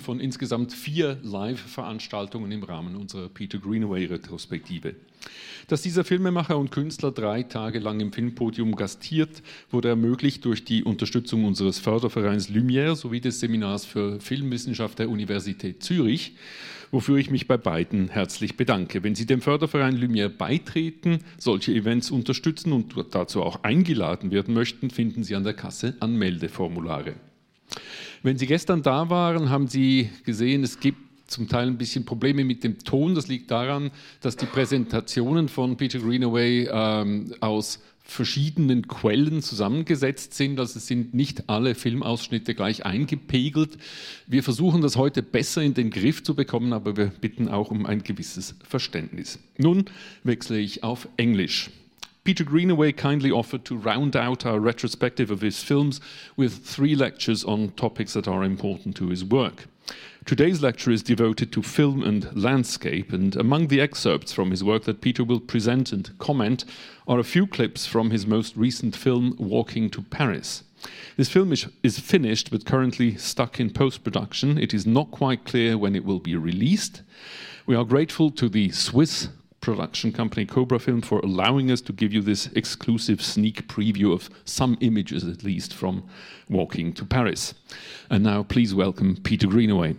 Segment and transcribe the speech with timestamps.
[0.00, 4.94] von insgesamt vier Live-Veranstaltungen im Rahmen unserer Peter Greenaway-Retrospektive.
[5.68, 10.84] Dass dieser Filmemacher und Künstler drei Tage lang im Filmpodium gastiert, wurde ermöglicht durch die
[10.84, 16.36] Unterstützung unseres Fördervereins Lumière sowie des Seminars für Filmwissenschaft der Universität Zürich,
[16.90, 19.02] wofür ich mich bei beiden herzlich bedanke.
[19.02, 24.90] Wenn Sie dem Förderverein Lumière beitreten, solche Events unterstützen und dazu auch eingeladen werden möchten,
[24.90, 27.14] finden Sie an der Kasse Anmeldeformulare.
[28.22, 32.44] Wenn Sie gestern da waren, haben Sie gesehen, es gibt zum Teil ein bisschen Probleme
[32.44, 33.14] mit dem Ton.
[33.14, 33.90] Das liegt daran,
[34.20, 40.60] dass die Präsentationen von Peter Greenaway ähm, aus verschiedenen Quellen zusammengesetzt sind.
[40.60, 43.78] Also es sind nicht alle Filmausschnitte gleich eingepegelt.
[44.26, 47.86] Wir versuchen das heute besser in den Griff zu bekommen, aber wir bitten auch um
[47.86, 49.38] ein gewisses Verständnis.
[49.56, 49.86] Nun
[50.22, 51.70] wechsle ich auf Englisch.
[52.24, 56.00] Peter Greenaway kindly offered to round out our retrospective of his films
[56.36, 59.66] with three lectures on topics that are important to his work.
[60.24, 64.84] Today's lecture is devoted to film and landscape, and among the excerpts from his work
[64.84, 66.64] that Peter will present and comment
[67.06, 70.64] are a few clips from his most recent film, Walking to Paris.
[71.18, 74.56] This film is, is finished but currently stuck in post production.
[74.56, 77.02] It is not quite clear when it will be released.
[77.66, 79.28] We are grateful to the Swiss
[79.64, 84.28] production company Cobra Film for allowing us to give you this exclusive sneak preview of
[84.44, 86.06] some images, at least, from
[86.50, 87.54] Walking to Paris.
[88.10, 89.96] And now, please welcome Peter Greenaway.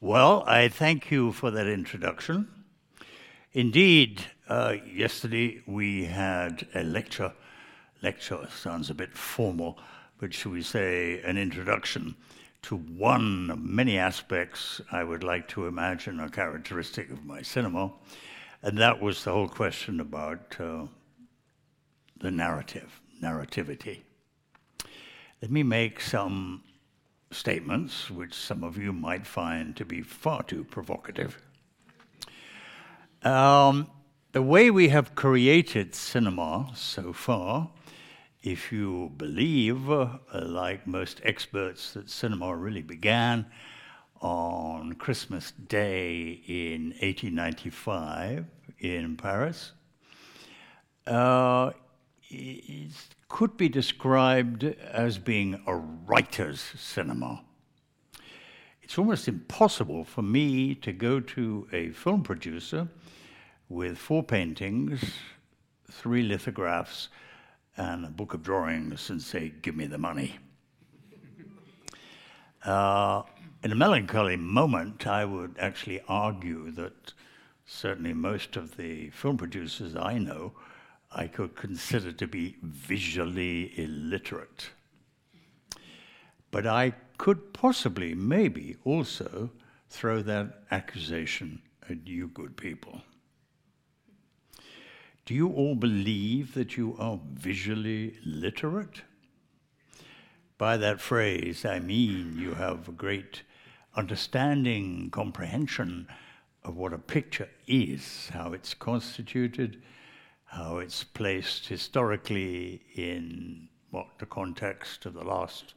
[0.00, 2.53] Well, I thank you for that introduction.
[3.54, 7.32] Indeed, uh, yesterday we had a lecture.
[8.02, 9.78] Lecture sounds a bit formal,
[10.18, 12.16] but should we say an introduction
[12.62, 17.92] to one of many aspects I would like to imagine are characteristic of my cinema,
[18.60, 20.86] and that was the whole question about uh,
[22.18, 24.00] the narrative, narrativity.
[25.40, 26.64] Let me make some
[27.30, 31.40] statements which some of you might find to be far too provocative.
[33.24, 33.90] Um,
[34.32, 37.70] the way we have created cinema so far,
[38.42, 43.46] if you believe, uh, like most experts, that cinema really began
[44.20, 48.44] on Christmas Day in 1895
[48.80, 49.72] in Paris,
[51.06, 51.70] uh,
[52.28, 52.92] it
[53.28, 57.42] could be described as being a writer's cinema.
[58.82, 62.88] It's almost impossible for me to go to a film producer
[63.74, 65.02] with four paintings,
[65.90, 67.08] three lithographs,
[67.76, 70.38] and a book of drawings and say, Give me the money.
[72.64, 73.22] Uh,
[73.62, 77.12] in a melancholy moment, I would actually argue that
[77.66, 80.54] certainly most of the film producers I know
[81.12, 84.70] I could consider to be visually illiterate.
[86.50, 89.50] But I could possibly, maybe, also
[89.90, 91.60] throw that accusation
[91.90, 93.02] at you good people.
[95.26, 99.00] Do you all believe that you are visually literate?
[100.58, 103.42] By that phrase, I mean you have a great
[103.96, 106.08] understanding, comprehension
[106.62, 109.82] of what a picture is, how it's constituted,
[110.44, 115.72] how it's placed historically in what the context of the last,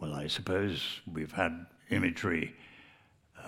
[0.00, 2.56] well, I suppose we've had imagery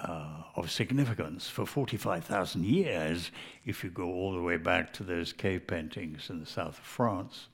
[0.02, 3.30] uh, of significance for 45,000 years
[3.64, 6.84] if you go all the way back to those cave paintings in the south of
[6.84, 7.48] France.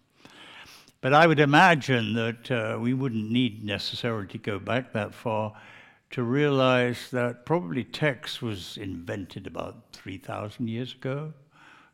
[1.00, 5.52] But I would imagine that uh, we wouldn't need necessarily to go back that far
[6.12, 11.32] to realize that probably text was invented about 3,000 years ago,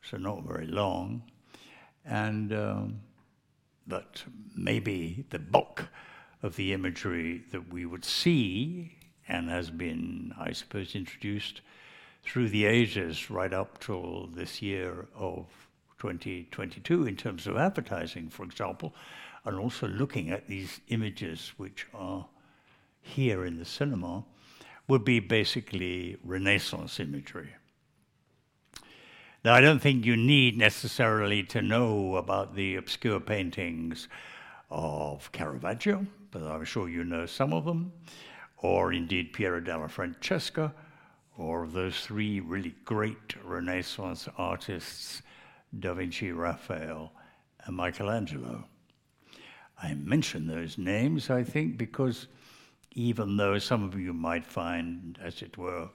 [0.03, 1.23] so not very long.
[2.05, 3.01] And um,
[3.87, 4.25] but
[4.57, 5.89] maybe the bulk
[6.43, 8.97] of the imagery that we would see
[9.31, 11.61] and has been, I suppose, introduced
[12.23, 15.47] through the ages right up till this year of
[15.99, 18.93] 2022 in terms of advertising, for example,
[19.45, 22.27] and also looking at these images which are
[23.01, 24.25] here in the cinema
[24.89, 27.51] would be basically Renaissance imagery.
[29.45, 34.09] Now, I don't think you need necessarily to know about the obscure paintings
[34.71, 37.93] of Caravaggio, but I'm sure you know some of them
[38.63, 40.73] or indeed Piero della Francesca,
[41.37, 45.23] or those three really great Renaissance artists,
[45.79, 47.13] Da Vinci, Raphael,
[47.65, 48.65] and Michelangelo.
[49.83, 52.27] I mention those names, I think, because
[52.93, 55.89] even though some of you might find, as it were,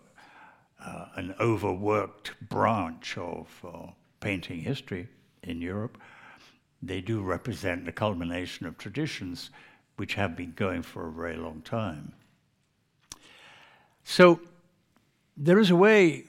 [0.84, 5.08] uh, an overworked branch of uh, painting history
[5.44, 6.00] in Europe,
[6.82, 9.52] they do represent the culmination of traditions
[9.98, 12.12] which have been going for a very long time.
[14.08, 14.40] So
[15.36, 16.26] there is a way,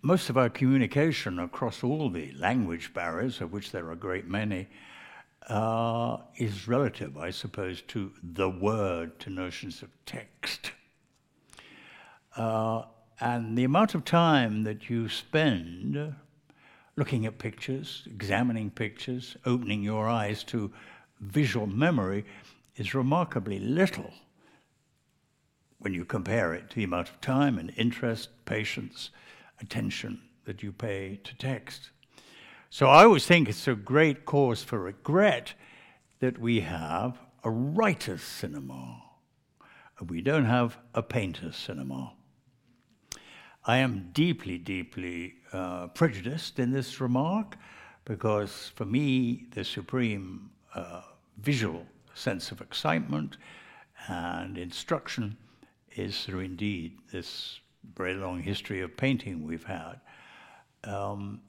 [0.00, 4.26] most of our communication across all the language barriers, of which there are a great
[4.26, 4.68] many,
[5.46, 10.72] uh, is relative, I suppose, to the word, to notions of text.
[12.36, 12.84] Uh,
[13.20, 16.14] and the amount of time that you spend
[16.96, 20.72] looking at pictures, examining pictures, opening your eyes to
[21.20, 22.24] visual memory
[22.76, 24.10] is remarkably little
[25.80, 29.10] when you compare it to the amount of time and interest, patience,
[29.60, 31.90] attention that you pay to text.
[32.68, 35.54] So I always think it's a great cause for regret
[36.20, 39.02] that we have a writer's cinema
[39.98, 42.12] and we don't have a painter's cinema.
[43.64, 47.56] I am deeply, deeply uh, prejudiced in this remark
[48.04, 51.02] because for me, the supreme uh,
[51.38, 53.36] visual sense of excitement
[54.08, 55.36] and instruction
[55.96, 57.60] is through indeed this
[57.94, 60.00] very long history of painting we've had.
[60.84, 61.40] Um,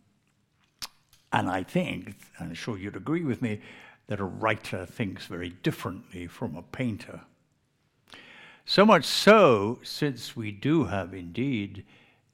[1.33, 3.61] and I think, and I'm sure you'd agree with me,
[4.07, 7.21] that a writer thinks very differently from a painter.
[8.65, 11.85] So much so, since we do have indeed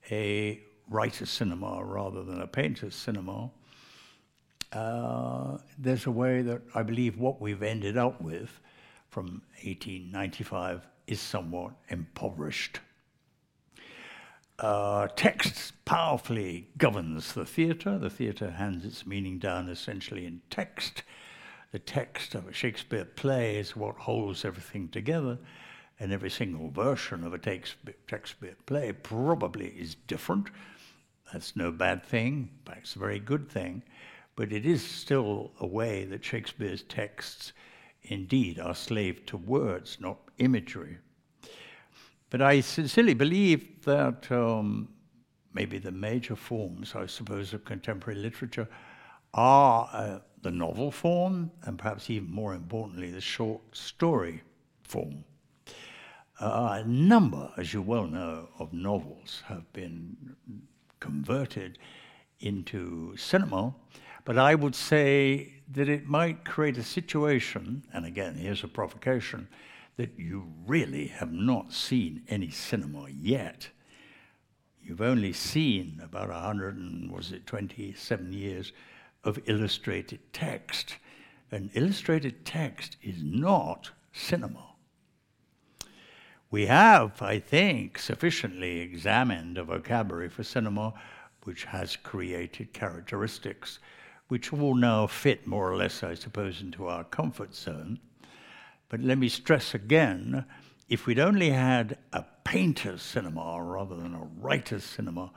[0.09, 3.51] a writer's cinema rather than a painter's cinema,
[4.73, 8.59] uh, there's a way that I believe what we've ended up with
[9.09, 12.79] from 1895 is somewhat impoverished.
[14.59, 17.97] Uh, text powerfully governs the theatre.
[17.97, 21.03] The theatre hands its meaning down essentially in text.
[21.71, 25.37] The text of a Shakespeare play is what holds everything together,
[25.99, 27.43] and every single version of a
[28.07, 30.49] Shakespeare play probably is different.
[31.31, 33.83] That's no bad thing, but it's a very good thing.
[34.35, 37.53] But it is still a way that Shakespeare's texts
[38.03, 40.97] indeed are slave to words, not imagery.
[42.29, 44.89] But I sincerely believe that um,
[45.53, 48.67] maybe the major forms, I suppose, of contemporary literature
[49.33, 54.43] are uh, the novel form and perhaps even more importantly, the short story
[54.83, 55.23] form.
[56.39, 60.15] Uh, a number, as you well know, of novels have been
[60.99, 61.79] converted
[62.41, 63.73] into cinema,
[64.23, 69.47] but I would say that it might create a situation, and again, here's a provocation,
[69.97, 73.69] that you really have not seen any cinema yet.
[74.81, 78.71] You've only seen about 100 and was it 27 years
[79.23, 80.97] of illustrated text.
[81.51, 84.63] And illustrated text is not cinema.
[86.49, 90.93] We have, I think, sufficiently examined a vocabulary for cinema
[91.43, 93.79] which has created characteristics
[94.27, 97.99] which all now fit more or less, I suppose, into our comfort zone.
[98.89, 100.45] But let me stress again
[100.89, 105.31] if we'd only had a painter's cinema rather than a writer's cinema,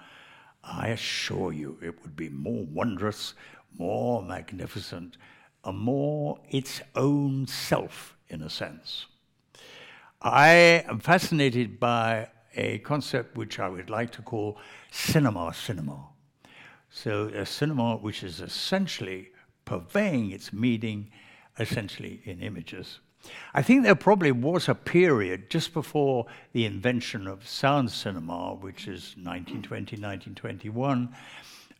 [0.62, 3.34] I assure you it would be more wondrous,
[3.76, 5.16] more magnificent,
[5.64, 9.06] a more its own self, in a sense.
[10.22, 14.58] I am fascinated by a concept which I would like to call
[14.90, 16.06] cinema cinema.
[16.90, 19.30] So, a cinema which is essentially
[19.64, 21.10] purveying its meaning
[21.58, 23.00] essentially in images.
[23.52, 28.88] I think there probably was a period just before the invention of sound cinema, which
[28.88, 31.14] is 1920, 1921,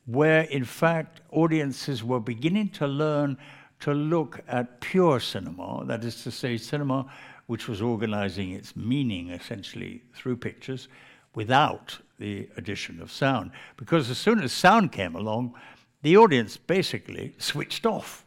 [0.06, 3.38] where in fact audiences were beginning to learn
[3.80, 7.06] to look at pure cinema, that is to say, cinema
[7.50, 10.86] which was organizing its meaning essentially through pictures
[11.34, 13.50] without the addition of sound.
[13.76, 15.54] Because as soon as sound came along,
[16.02, 18.24] the audience basically switched off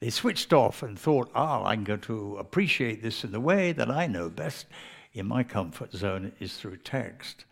[0.00, 3.90] they switched off and thought, ah, I'm going to appreciate this in the way that
[3.90, 4.66] I know best
[5.12, 7.44] in my comfort zone is through text.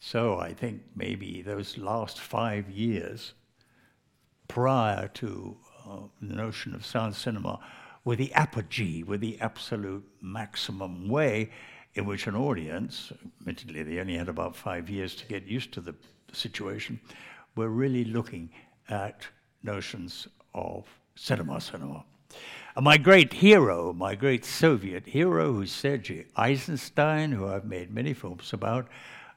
[0.00, 3.34] So I think maybe those last five years
[4.48, 7.60] prior to uh, the notion of sound cinema
[8.04, 11.50] were the apogee, were the absolute maximum way
[11.94, 15.80] in which an audience, admittedly they only had about five years to get used to
[15.80, 15.94] the
[16.32, 16.98] situation,
[17.54, 18.50] were really looking
[18.88, 19.26] at
[19.62, 22.04] notions of cinema, cinema.
[22.76, 28.14] And my great hero, my great Soviet hero, who's Sergei Eisenstein, who I've made many
[28.14, 28.88] films about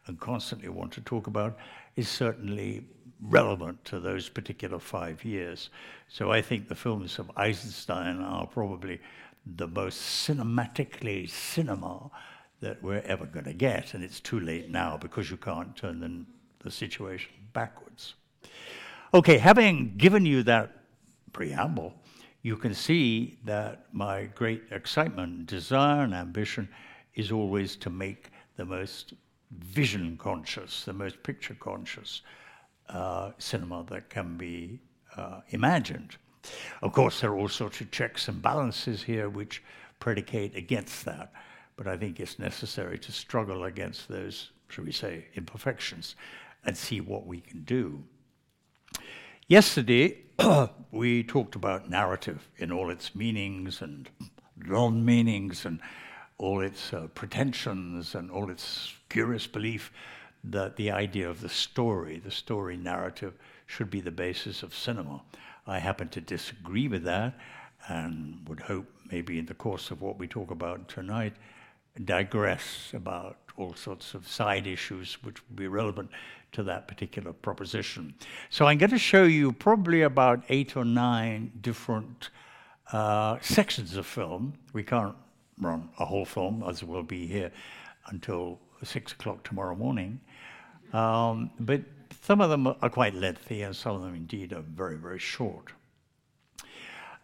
[0.05, 1.57] and constantly want to talk about,
[1.95, 2.85] is certainly
[3.21, 5.69] relevant to those particular five years.
[6.09, 8.99] So I think the films of Eisenstein are probably
[9.45, 12.11] the most cinematically cinema
[12.59, 13.93] that we're ever going to get.
[13.93, 16.25] And it's too late now because you can't turn the,
[16.63, 18.15] the situation backwards.
[19.13, 20.82] Okay, having given you that
[21.33, 21.93] preamble,
[22.43, 26.69] you can see that my great excitement, desire, and ambition
[27.15, 29.13] is always to make the most
[29.51, 32.21] vision conscious, the most picture conscious
[32.89, 34.79] uh, cinema that can be
[35.15, 36.17] uh, imagined.
[36.81, 39.63] Of course, there are all sorts of checks and balances here which
[39.99, 41.31] predicate against that,
[41.77, 46.15] but I think it's necessary to struggle against those, shall we say, imperfections
[46.65, 48.03] and see what we can do.
[49.47, 50.22] Yesterday,
[50.91, 54.09] we talked about narrative in all its meanings and
[54.57, 55.79] non meanings and
[56.37, 59.91] all its uh, pretensions and all its curious belief
[60.43, 63.33] that the idea of the story, the story narrative,
[63.65, 65.21] should be the basis of cinema.
[65.65, 67.37] I happen to disagree with that
[67.87, 71.33] and would hope maybe in the course of what we talk about tonight,
[72.03, 76.09] digress about all sorts of side issues which would be relevant
[76.53, 78.13] to that particular proposition.
[78.49, 82.29] So I'm going to show you probably about eight or nine different
[82.91, 84.53] uh, sections of film.
[84.73, 85.15] We can't
[85.59, 87.51] run a whole film, as we'll be here
[88.07, 90.19] until six o'clock tomorrow morning.
[90.93, 91.81] Um, but
[92.21, 95.71] some of them are quite lengthy, and some of them indeed are very, very short.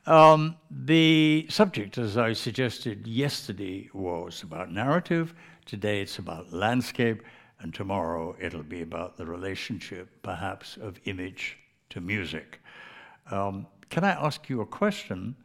[0.06, 5.36] Um, the subject, as I suggested yesterday, was about narrative.
[5.66, 7.22] Today it's about landscape,
[7.60, 11.58] and tomorrow it'll be about the relationship, perhaps, of image
[11.90, 12.60] to music.
[13.32, 15.36] Um, can I ask you a question?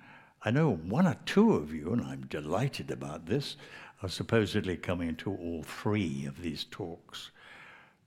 [0.42, 3.56] I know one or two of you, and I'm delighted about this,
[4.02, 7.30] are supposedly coming to all three of these talks.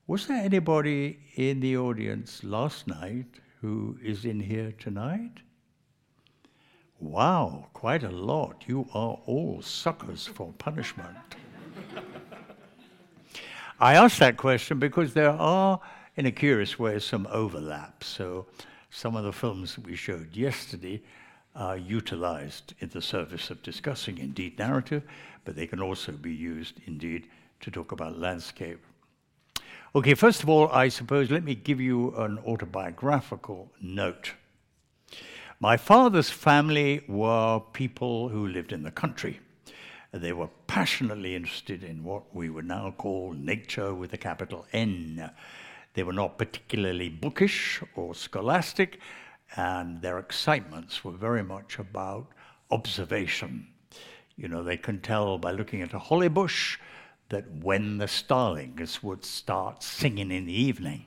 [0.06, 3.26] Was there anybody in the audience last night
[3.62, 5.42] who is in here tonight?
[7.00, 8.64] Wow, quite a lot.
[8.68, 11.18] You are all suckers for punishment.
[13.80, 15.80] I ask that question because there are,
[16.16, 18.08] in a curious way, some overlaps.
[18.08, 18.48] So
[18.90, 21.02] some of the films that we showed yesterday
[21.56, 25.04] are utilized in the service of discussing indeed narrative,
[25.46, 27.28] but they can also be used indeed
[27.62, 28.80] to talk about landscape
[29.98, 34.34] Okay, first of all, I suppose let me give you an autobiographical note.
[35.60, 39.40] My father's family were people who lived in the country.
[40.12, 45.32] They were passionately interested in what we would now call nature with a capital N.
[45.94, 49.00] They were not particularly bookish or scholastic,
[49.56, 52.28] and their excitements were very much about
[52.72, 53.68] observation.
[54.36, 56.78] You know, they can tell by looking at a holly bush
[57.30, 61.06] that when the starlings would start singing in the evening,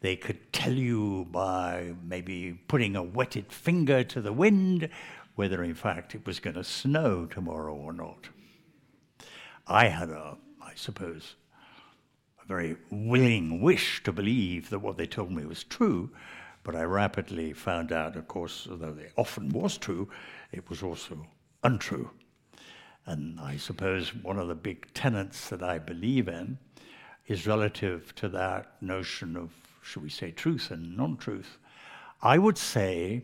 [0.00, 4.88] they could tell you by maybe putting a wetted finger to the wind
[5.40, 8.28] whether in fact it was going to snow tomorrow or not.
[9.66, 11.36] I had a, I suppose,
[12.42, 16.10] a very willing wish to believe that what they told me was true,
[16.62, 20.10] but I rapidly found out, of course, although it often was true,
[20.52, 21.26] it was also
[21.64, 22.10] untrue.
[23.06, 26.58] And I suppose one of the big tenets that I believe in
[27.28, 31.56] is relative to that notion of, should we say, truth and non truth.
[32.20, 33.22] I would say,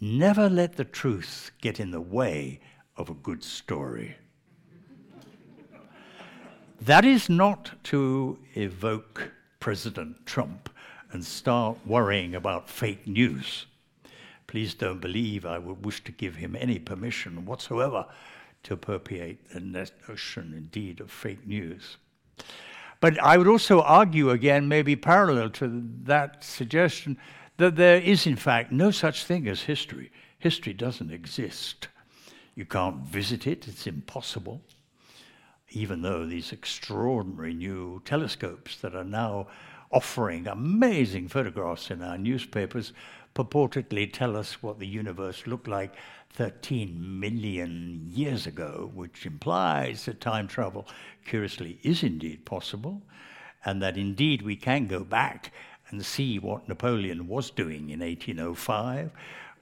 [0.00, 2.60] never let the truth get in the way
[2.96, 4.16] of a good story.
[6.80, 10.68] that is not to evoke President Trump
[11.12, 13.66] and start worrying about fake news.
[14.46, 18.06] Please don't believe I would wish to give him any permission whatsoever
[18.64, 21.96] to perpetuate the notion, indeed, of fake news.
[23.00, 27.18] But I would also argue again, maybe parallel to that suggestion,
[27.56, 30.10] that there is, in fact, no such thing as history.
[30.38, 31.88] History doesn't exist.
[32.54, 34.62] You can't visit it, it's impossible.
[35.70, 39.48] Even though these extraordinary new telescopes that are now
[39.90, 42.92] offering amazing photographs in our newspapers
[43.34, 45.94] purportedly tell us what the universe looked like
[46.30, 50.86] 13 million years ago, which implies that time travel,
[51.26, 53.02] curiously, is indeed possible,
[53.64, 55.52] and that indeed we can go back
[55.90, 59.10] and see what Napoleon was doing in 1805,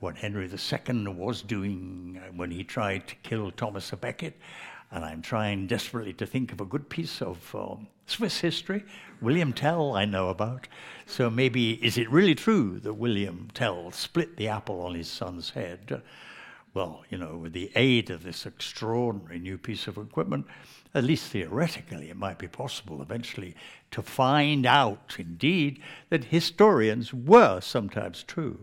[0.00, 4.34] what Henry II was doing when he tried to kill Thomas à Becket.
[4.90, 8.84] And I'm trying desperately to think of a good piece of um, Swiss history.
[9.20, 10.68] William Tell, I know about.
[11.06, 15.50] So maybe, is it really true that William Tell split the apple on his son's
[15.50, 16.02] head?
[16.74, 20.46] Well, you know, with the aid of this extraordinary new piece of equipment,
[20.92, 23.54] at least theoretically, it might be possible eventually
[23.92, 28.58] to find out, indeed, that historians were sometimes true.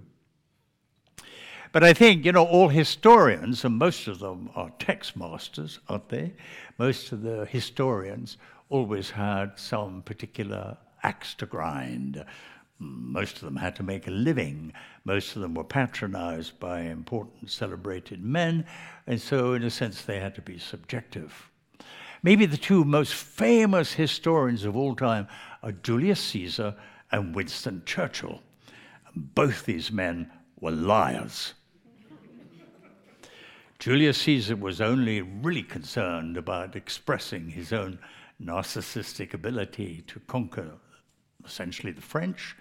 [1.72, 6.10] But I think, you know, all historians, and most of them are text masters, aren't
[6.10, 6.34] they?
[6.78, 8.38] Most of the historians
[8.70, 12.26] always had some particular axe to grind.
[12.84, 14.74] Most of them had to make a living.
[15.06, 18.66] Most of them were patronized by important celebrated men,
[19.06, 21.52] and so, in a sense, they had to be subjective.
[22.24, 25.28] Maybe the two most famous historians of all time
[25.62, 26.76] are Julius Caesar
[27.12, 28.42] and Winston Churchill.
[29.16, 31.54] Both these men were liars.
[33.78, 38.00] Julius Caesar was only really concerned about expressing his own
[38.44, 40.72] narcissistic ability to conquer
[41.46, 42.56] essentially the French.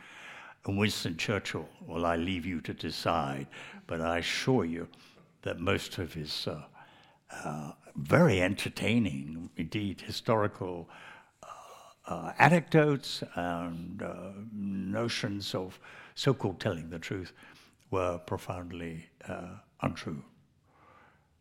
[0.66, 3.46] And Winston Churchill, well, I leave you to decide,
[3.86, 4.88] but I assure you
[5.42, 6.62] that most of his uh,
[7.44, 10.88] uh, very entertaining, indeed historical
[11.42, 11.46] uh,
[12.12, 15.78] uh anecdotes and uh, notions of
[16.14, 17.32] so called telling the truth
[17.90, 20.22] were profoundly uh, untrue.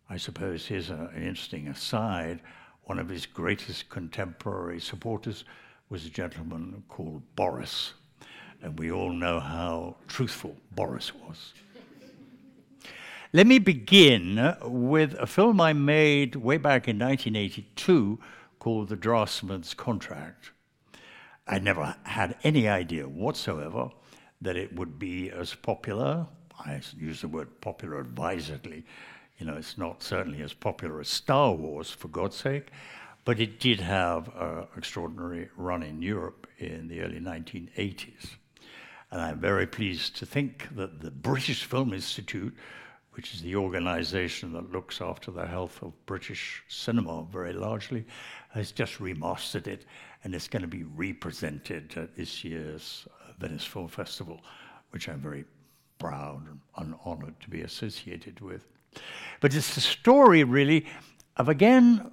[0.10, 2.40] I suppose here's a, an interesting aside.
[2.84, 5.44] One of his greatest contemporary supporters
[5.90, 7.94] was a gentleman called Boris,
[8.62, 11.54] and we all know how truthful Boris was.
[13.32, 18.20] Let me begin with a film I made way back in 1982
[18.58, 20.52] called The Draftsman's Contract.
[21.48, 23.90] I never had any idea whatsoever
[24.42, 26.28] that it would be as popular.
[26.60, 28.86] I use the word popular advisedly
[29.40, 32.68] you know, it's not certainly as popular as Star Wars, for God's sake,
[33.24, 38.36] but it did have an extraordinary run in Europe in the early 1980s.
[39.12, 42.56] And I'm very pleased to think that the British Film Institute,
[43.14, 48.06] which is the organization that looks after the health of British cinema very largely,
[48.52, 49.86] has just remastered it
[50.24, 54.42] and it's going to be represented at this year's uh, Venice Film Festival,
[54.92, 55.46] which I'm very
[55.98, 56.46] proud
[56.78, 58.68] and honored to be associated with.
[59.40, 60.86] But it's the story, really,
[61.38, 62.12] of again,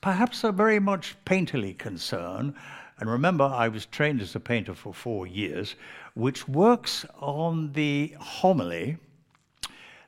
[0.00, 2.54] perhaps a very much painterly concern.
[2.98, 5.74] And remember, I was trained as a painter for four years,
[6.14, 8.98] which works on the homily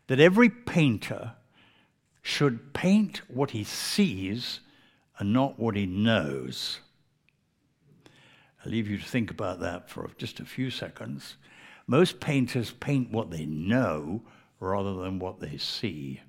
[0.07, 1.33] that every painter
[2.22, 4.61] should paint what he sees
[5.18, 6.81] and not what he knows.
[8.64, 11.37] I'll leave you to think about that for just a few seconds.
[11.87, 14.22] Most painters paint what they know
[14.61, 16.20] rather than what they see.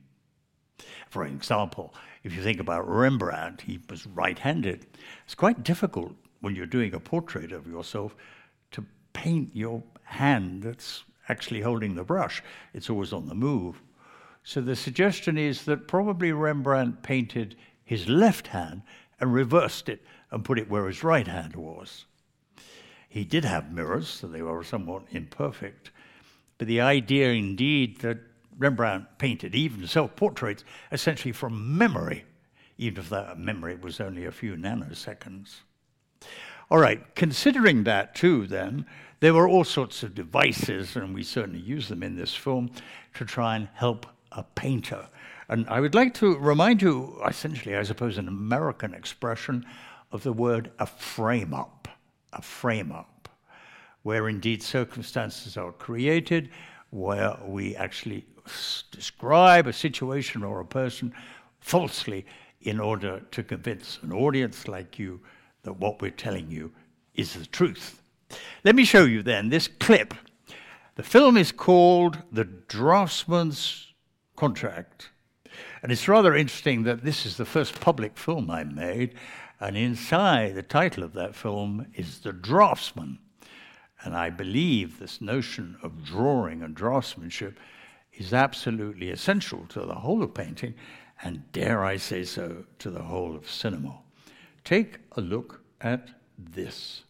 [1.10, 1.94] For example,
[2.24, 4.86] if you think about Rembrandt, he was right handed.
[5.26, 8.16] It's quite difficult when you're doing a portrait of yourself
[8.72, 12.42] to paint your hand that's actually holding the brush,
[12.74, 13.82] it's always on the move.
[14.44, 18.84] So the suggestion is that probably Rembrandt painted his left hand
[19.20, 22.06] and reversed it and put it where his right hand was.
[23.10, 25.92] He did have mirrors, so they were somewhat imperfect,
[26.58, 28.20] but the idea, indeed, that
[28.58, 32.26] Rembrandt painted even self portraits essentially from memory,
[32.78, 35.62] even if that memory was only a few nanoseconds.
[36.70, 38.86] All right, considering that too, then,
[39.20, 42.72] there were all sorts of devices, and we certainly use them in this film,
[43.16, 45.08] to try and help a painter.
[45.50, 49.66] And I would like to remind you, essentially, I suppose, an American expression
[50.12, 51.88] of the word a frame up.
[52.34, 53.18] A frame up
[54.08, 56.50] where indeed circumstances are created,
[56.92, 58.26] where we actually
[58.90, 61.14] describe a situation or a person
[61.60, 62.26] falsely
[62.62, 65.20] in order to convince an audience like you
[65.64, 66.72] that what we're telling you
[67.16, 68.02] is the truth.
[68.64, 70.14] Let me show you then this clip.
[70.96, 73.94] The film is called The Draftsman's
[74.36, 75.10] Contract.
[75.82, 79.16] And it's rather interesting that this is the first public film I made,
[79.60, 83.20] and inside the title of that film is The Draftsman.
[84.04, 87.56] And I believe this notion of drawing and draftsmanship
[88.14, 90.76] is absolutely essential to the whole of painting,
[91.24, 94.00] and dare I say so, to the whole of cinema.
[94.68, 97.04] Take a look at this.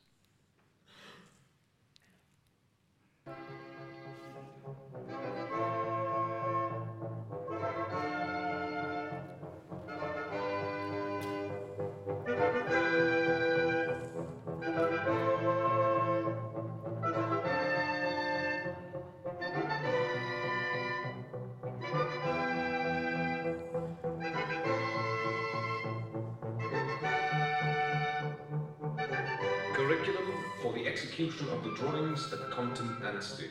[31.20, 33.48] Execution of the drawings at Compton Anstey.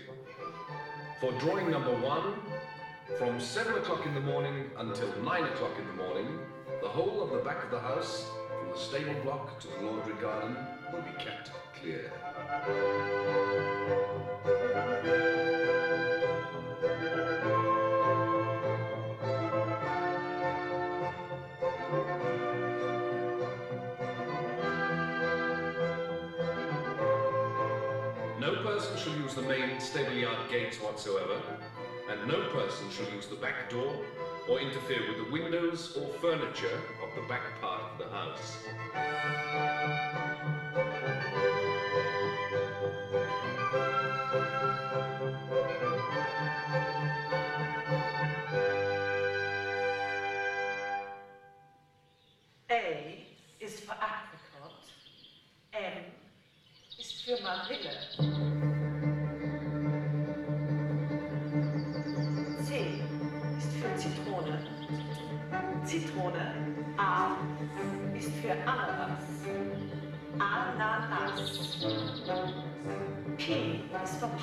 [1.21, 2.35] For drawing number one,
[3.19, 6.39] from 7 o'clock in the morning until 9 o'clock in the morning,
[6.81, 10.15] the whole of the back of the house, from the stable block to the laundry
[10.21, 10.57] garden,
[10.93, 11.51] will be kept
[11.81, 12.13] clear.
[29.97, 31.41] Main stable yard gates whatsoever,
[32.09, 34.03] and no person shall use the back door
[34.49, 40.26] or interfere with the windows or furniture of the back part of the house.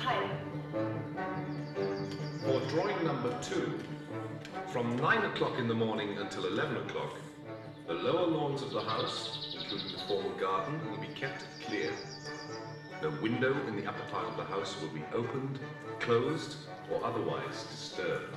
[0.04, 0.30] Palm.
[2.44, 3.78] For drawing number two,
[4.68, 7.16] from 9 o'clock in the morning until 11 o'clock,
[7.86, 11.90] the lower lawns of the house, including the formal garden, will be kept clear.
[13.02, 15.58] No window in the upper part of the house will be opened,
[16.00, 16.56] closed,
[16.90, 18.36] or otherwise disturbed.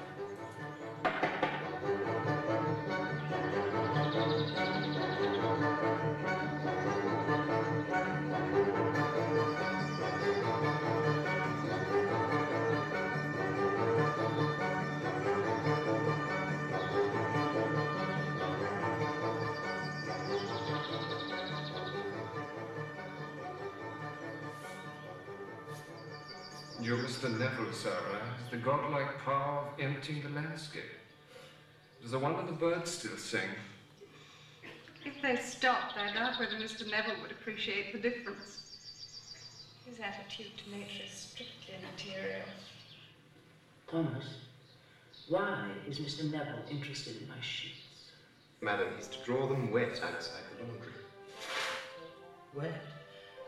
[27.17, 27.35] Mr.
[27.35, 28.21] Neville, Sarah.
[28.51, 30.83] The godlike power of emptying the landscape.
[31.99, 33.49] It is a wonder the birds still sing.
[35.03, 36.87] If they stopped, I doubt whether Mr.
[36.87, 38.61] Neville would appreciate the difference.
[39.87, 42.45] His attitude to nature is strictly material.
[43.89, 44.35] Thomas,
[45.27, 46.31] why is Mr.
[46.31, 48.11] Neville interested in my sheets?
[48.61, 50.91] Madam, he's to draw them wet outside the laundry.
[52.53, 52.83] Wet?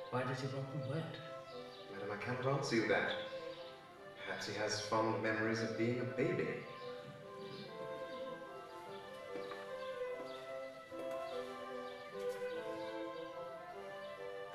[0.09, 1.15] Why does he want them wet?
[1.93, 3.11] Madam, I cannot answer you that.
[4.29, 6.47] Perhaps he has fond memories of being a baby.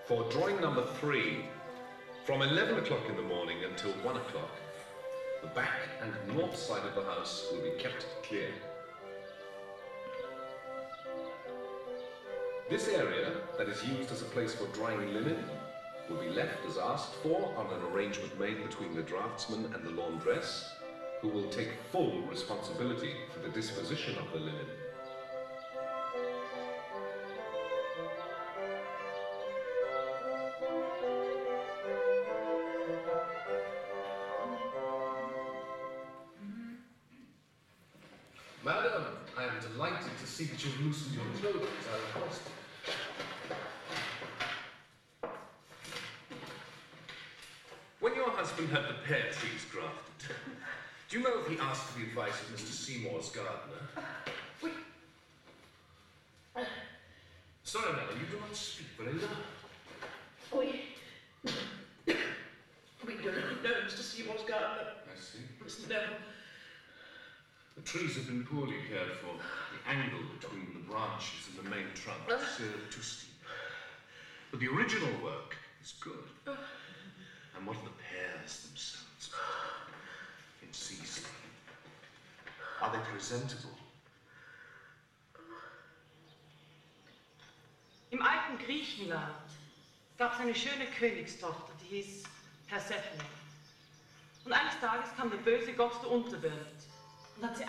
[0.06, 1.46] For drawing number three,
[2.24, 4.50] from 11 o'clock in the morning until 1 o'clock,
[5.42, 8.50] the back and north side of the house will be kept clear.
[12.70, 15.44] This area, that is used as a place for drying linen,
[16.08, 19.90] will be left as asked for on an arrangement made between the draftsman and the
[19.90, 20.72] laundress,
[21.20, 24.66] who will take full responsibility for the disposition of the linen.
[67.94, 69.38] Trees have been poorly cared for.
[69.70, 73.30] The angle between the branches and the main trunk is uh, too steep.
[74.50, 76.26] But the original work is good.
[77.57, 79.30] And what of the pears themselves?
[80.61, 81.24] In season.
[82.83, 83.78] Are they presentable?
[88.11, 89.50] Im alten Griechenland
[90.18, 92.24] gab es eine schöne Königstochter, die hieß
[92.68, 93.28] Persephone.
[94.44, 96.85] Und eines Tages kam der böse Gott der Unterwelt
[97.52, 97.64] die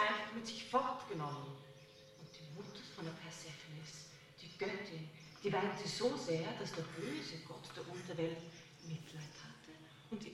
[4.41, 5.09] die Göttin,
[5.43, 8.37] die weinte so sehr, dass der böse Gott der Unterwelt
[8.87, 9.71] Mitleid hatte
[10.11, 10.31] und die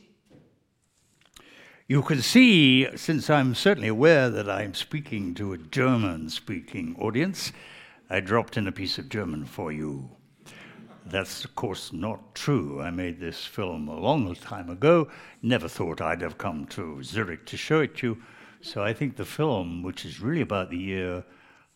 [1.87, 7.51] You can see, since I'm certainly aware that I'm speaking to a German speaking audience,
[8.09, 10.09] I dropped in a piece of German for you.
[11.05, 12.79] That's, of course, not true.
[12.81, 15.09] I made this film a long time ago,
[15.41, 18.17] never thought I'd have come to Zurich to show it to you.
[18.61, 21.23] So I think the film, which is really about the year,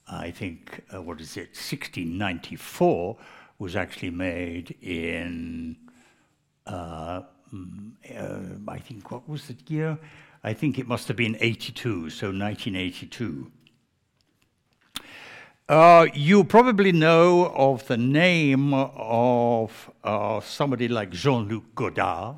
[0.07, 3.17] I think, uh, what is it, 1694,
[3.57, 5.77] was actually made in
[6.67, 7.21] uh,
[7.53, 9.97] mm, uh, I think, what was the year?
[10.43, 13.51] I think it must have been 82, so 1982.
[15.67, 22.37] Uh, you probably know of the name of uh, somebody like Jean Luc Godard,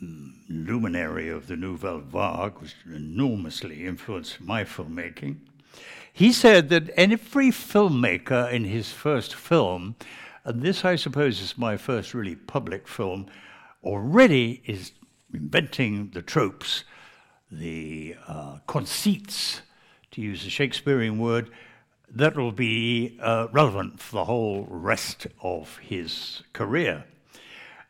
[0.00, 5.36] mm, luminary of the Nouvelle Vague, which enormously influenced my filmmaking.
[6.12, 9.94] He said that every filmmaker in his first film,
[10.44, 13.26] and this I suppose is my first really public film,
[13.84, 14.92] already is
[15.32, 16.84] inventing the tropes,
[17.50, 19.62] the uh, conceits,
[20.10, 21.50] to use a Shakespearean word,
[22.12, 27.04] that will be uh, relevant for the whole rest of his career.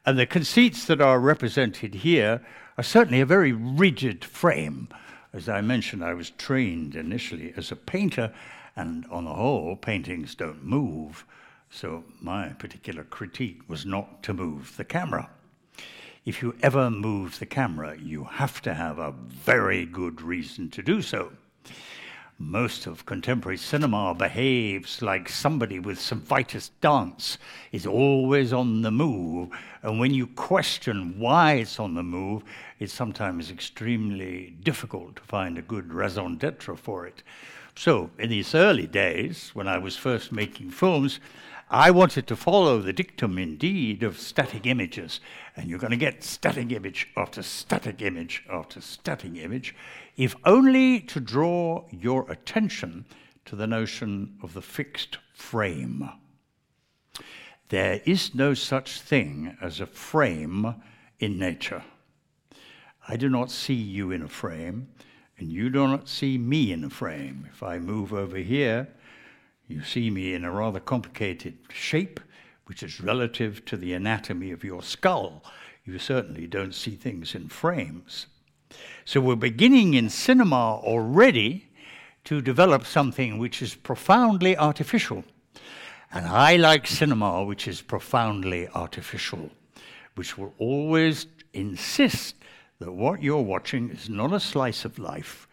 [0.07, 2.41] And the conceits that are represented here
[2.79, 4.89] are certainly a very rigid frame.
[5.33, 8.33] As I mentioned, I was trained initially as a painter,
[8.75, 11.25] and on the whole, paintings don't move.
[11.71, 15.29] So my particular critique was not to move the camera.
[16.25, 20.83] If you ever move the camera, you have to have a very good reason to
[20.83, 21.33] do so
[22.41, 27.37] most of contemporary cinema behaves like somebody with some vitus dance,
[27.71, 29.51] is always on the move.
[29.83, 32.43] And when you question why it's on the move,
[32.79, 37.23] it's sometimes extremely difficult to find a good raison d'etre for it.
[37.77, 41.21] So, in these early days, when I was first making films,
[41.73, 45.21] I wanted to follow the dictum indeed of static images.
[45.55, 49.77] And you're going to get static image after static image after static image
[50.17, 53.05] if only to draw your attention
[53.45, 56.11] to the notion of the fixed frame.
[57.69, 60.75] There is no such thing as a frame
[61.21, 61.85] in nature.
[63.07, 64.89] I do not see you in a frame,
[65.39, 67.47] and you do not see me in a frame.
[67.49, 68.89] If I move over here,
[69.71, 72.19] you see me in a rather complicated shape,
[72.67, 75.45] which is relative to the anatomy of your skull.
[75.85, 78.27] You certainly don't see things in frames.
[79.05, 81.69] So we're beginning in cinema already
[82.25, 85.25] to develop something which is profoundly artificial.
[86.13, 89.51] And I like cinema which is profoundly artificial,
[90.17, 92.35] which will always insist
[92.79, 95.47] that what you're watching is not a slice of life,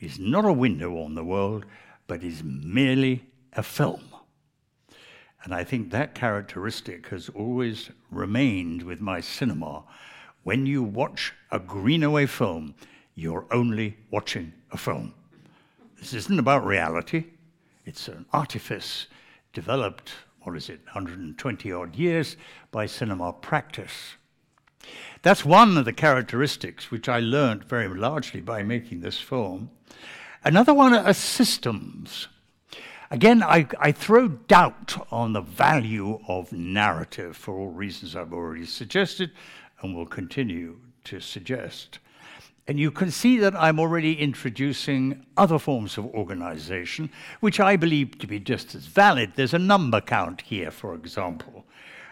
[0.00, 1.64] is not a window on the world,
[2.06, 4.02] but is merely a film.
[5.44, 9.82] And I think that characteristic has always remained with my cinema
[10.44, 12.74] when you watch a Greenaway film,
[13.14, 15.14] you're only watching a film.
[15.98, 17.24] This isn't about reality,
[17.84, 19.06] it's an artifice
[19.52, 20.12] developed,
[20.42, 22.36] what is it, 120 odd years
[22.70, 24.16] by cinema practice.
[25.22, 29.70] That's one of the characteristics which I learned very largely by making this film.
[30.44, 32.26] Another one are systems.
[33.12, 38.64] Again, I, I, throw doubt on the value of narrative for all reasons I've already
[38.64, 39.32] suggested,
[39.82, 41.98] and will continue to suggest.
[42.66, 48.18] And you can see that I'm already introducing other forms of organization, which I believe
[48.20, 49.32] to be just as valid.
[49.36, 51.66] There's a number count here, for example.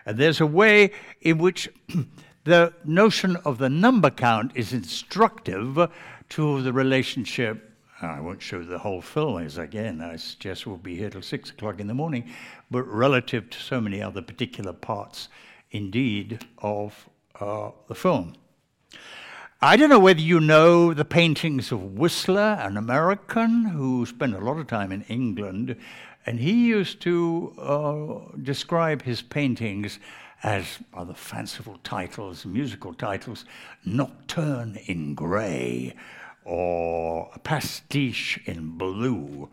[0.05, 0.91] And there's a way
[1.23, 1.71] in which
[2.45, 5.91] the notion of the number count is instructive
[6.29, 7.70] to the relationship.
[8.03, 11.51] I won't show the whole film, as again, I suggest we'll be here till six
[11.51, 12.31] o'clock in the morning,
[12.71, 15.29] but relative to so many other particular parts,
[15.71, 17.09] indeed, of
[17.39, 18.35] uh, the film.
[19.61, 24.41] I don't know whether you know the paintings of Whistler, an American who spent a
[24.41, 25.77] lot of time in England,
[26.25, 29.99] and he used to uh, describe his paintings
[30.43, 33.45] as other fanciful titles, musical titles,
[33.85, 35.95] Nocturne in Grey
[36.44, 39.48] or a Pastiche in Blue.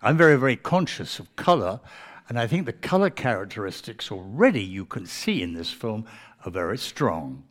[0.00, 1.80] I'm very, very conscious of color,
[2.28, 6.04] and I think the color characteristics already you can see in this film
[6.44, 7.44] are very strong.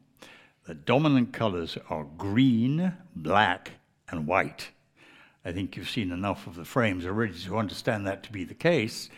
[0.65, 3.71] The dominant colors are green, black,
[4.09, 4.69] and white.
[5.43, 8.53] I think you've seen enough of the frames already to understand that to be the
[8.53, 9.09] case.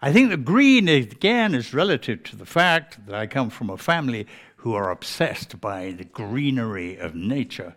[0.00, 3.76] I think the green, again, is relative to the fact that I come from a
[3.76, 7.74] family who are obsessed by the greenery of nature.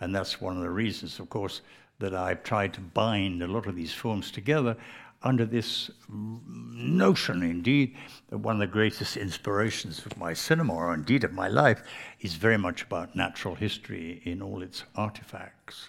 [0.00, 1.62] And that's one of the reasons, of course,
[1.98, 4.76] that I've tried to bind a lot of these films together
[5.22, 7.96] under this notion, indeed,
[8.28, 11.82] that one of the greatest inspirations of my cinema, or indeed of my life,
[12.20, 15.88] is very much about natural history in all its artifacts.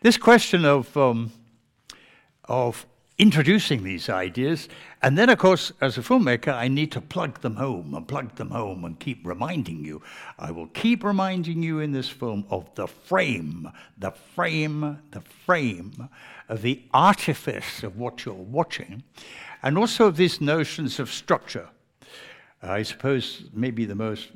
[0.00, 1.32] This question of, um,
[2.44, 2.86] of
[3.18, 4.68] introducing these ideas.
[5.02, 8.34] And then, of course, as a filmmaker, I need to plug them home and plug
[8.36, 10.02] them home and keep reminding you.
[10.38, 16.08] I will keep reminding you in this film of the frame, the frame, the frame
[16.48, 19.02] of the artifice of what you're watching,
[19.62, 21.68] and also of these notions of structure.
[22.62, 24.30] I suppose maybe the most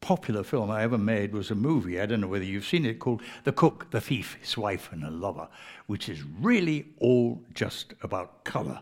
[0.00, 2.98] popular film I ever made was a movie, I don't know whether you've seen it,
[2.98, 5.48] called The Cook, the Thief, His Wife, and a Lover,
[5.86, 8.80] which is really all just about color.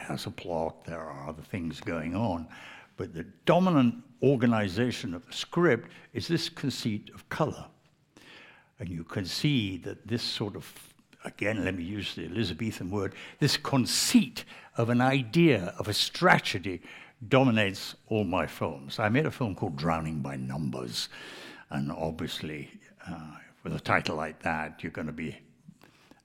[0.00, 2.48] It has a plot, there are other things going on,
[2.96, 7.66] but the dominant organization of the script is this conceit of color.
[8.80, 10.72] And you can see that this sort of,
[11.24, 14.44] again, let me use the Elizabethan word, this conceit
[14.76, 16.80] of an idea, of a strategy,
[17.26, 18.98] dominates all my films.
[18.98, 21.08] I made a film called Drowning by Numbers,
[21.70, 22.70] and obviously,
[23.08, 23.32] uh,
[23.64, 25.36] with a title like that, you're going to be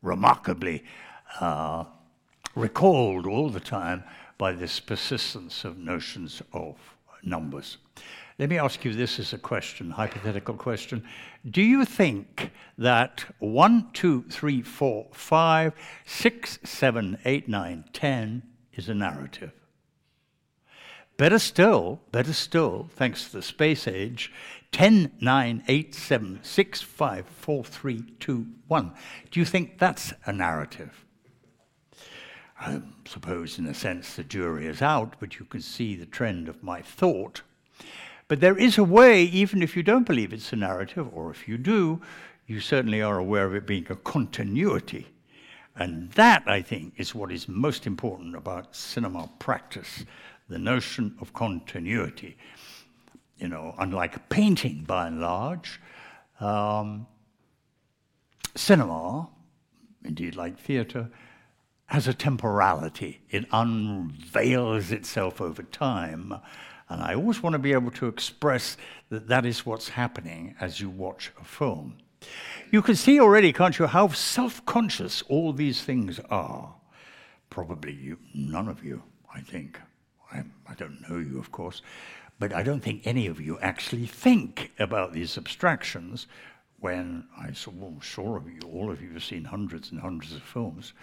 [0.02, 0.84] remarkably
[1.40, 1.86] uh,
[2.56, 4.04] recalled all the time
[4.38, 6.76] by this persistence of notions of
[7.24, 7.78] numbers.
[8.40, 11.04] Let me ask you this as a question, hypothetical question.
[11.50, 15.74] Do you think that 1, 2, 3, 4, 5,
[16.06, 19.52] 6, 7, 8, 9, 10 is a narrative?
[21.18, 24.32] Better still, better still, thanks to the space age,
[24.72, 28.92] 10, 9, 8, 7, 6, 5, 4, 3, 2, 1.
[29.30, 31.06] Do you think that's a narrative?
[32.60, 36.50] I suppose, in a sense, the jury is out, but you can see the trend
[36.50, 37.44] of my thought.
[38.28, 41.48] But there is a way, even if you don't believe it's a narrative, or if
[41.48, 42.02] you do,
[42.48, 45.08] you certainly are aware of it being a continuity.
[45.76, 50.06] And that, I think, is what is most important about cinema practice
[50.50, 52.38] the notion of continuity.
[53.38, 55.82] You know, unlike painting by and large,
[56.40, 57.08] um,
[58.56, 59.30] cinema,
[60.04, 61.10] indeed like theatre,
[61.88, 63.22] has a temporality.
[63.30, 66.34] It unveils itself over time.
[66.90, 68.78] And I always want to be able to express
[69.10, 71.98] that that is what's happening as you watch a film.
[72.72, 76.74] You can see already, can't you, how self conscious all these things are.
[77.50, 79.04] Probably you, none of you,
[79.34, 79.80] I think.
[80.34, 81.82] I, I don't know you, of course,
[82.40, 86.28] but I don't think any of you actually think about these abstractions
[86.80, 90.34] when I saw, well, sure of you, all of you have seen hundreds and hundreds
[90.34, 90.94] of films.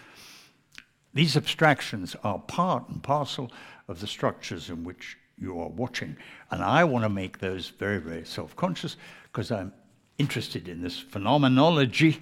[1.13, 3.51] These abstractions are part and parcel
[3.87, 6.15] of the structures in which you are watching.
[6.51, 9.73] And I want to make those very, very self conscious because I'm
[10.17, 12.21] interested in this phenomenology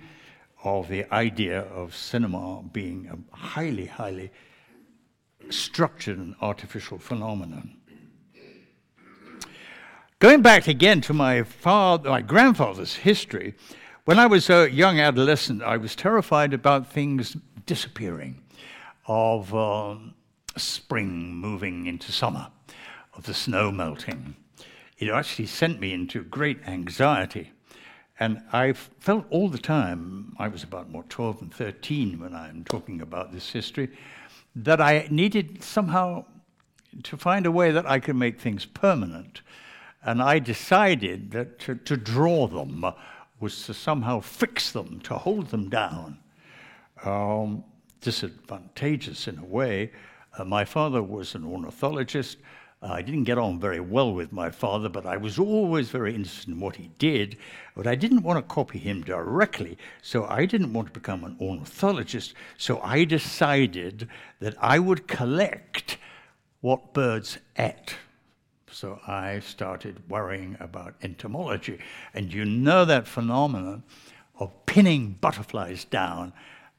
[0.63, 4.31] of the idea of cinema being a highly, highly
[5.49, 7.75] structured and artificial phenomenon.
[10.19, 13.55] Going back again to my father, my grandfather's history,
[14.03, 18.41] when I was a young adolescent, I was terrified about things disappearing,
[19.07, 20.15] of um,
[20.57, 22.47] spring moving into summer,
[23.13, 24.35] of the snow melting.
[24.97, 27.51] It actually sent me into great anxiety.
[28.19, 32.65] And I felt all the time, I was about what, 12 and 13 when I'm
[32.65, 33.89] talking about this history,
[34.55, 36.25] that I needed somehow
[37.03, 39.41] to find a way that I could make things permanent.
[40.03, 42.85] And I decided that to, to draw them
[43.39, 46.17] was to somehow fix them, to hold them down.
[47.03, 47.63] Um,
[48.01, 49.91] disadvantageous in a way.
[50.37, 52.37] Uh, my father was an ornithologist.
[52.81, 56.15] Uh, I didn't get on very well with my father, but I was always very
[56.15, 57.37] interested in what he did.
[57.75, 61.35] But I didn't want to copy him directly, so I didn't want to become an
[61.41, 62.33] ornithologist.
[62.57, 64.07] So I decided
[64.39, 65.97] that I would collect
[66.61, 67.95] what birds ate.
[68.71, 71.79] So I started worrying about entomology.
[72.13, 73.83] And you know that phenomenon
[74.39, 76.31] of pinning butterflies down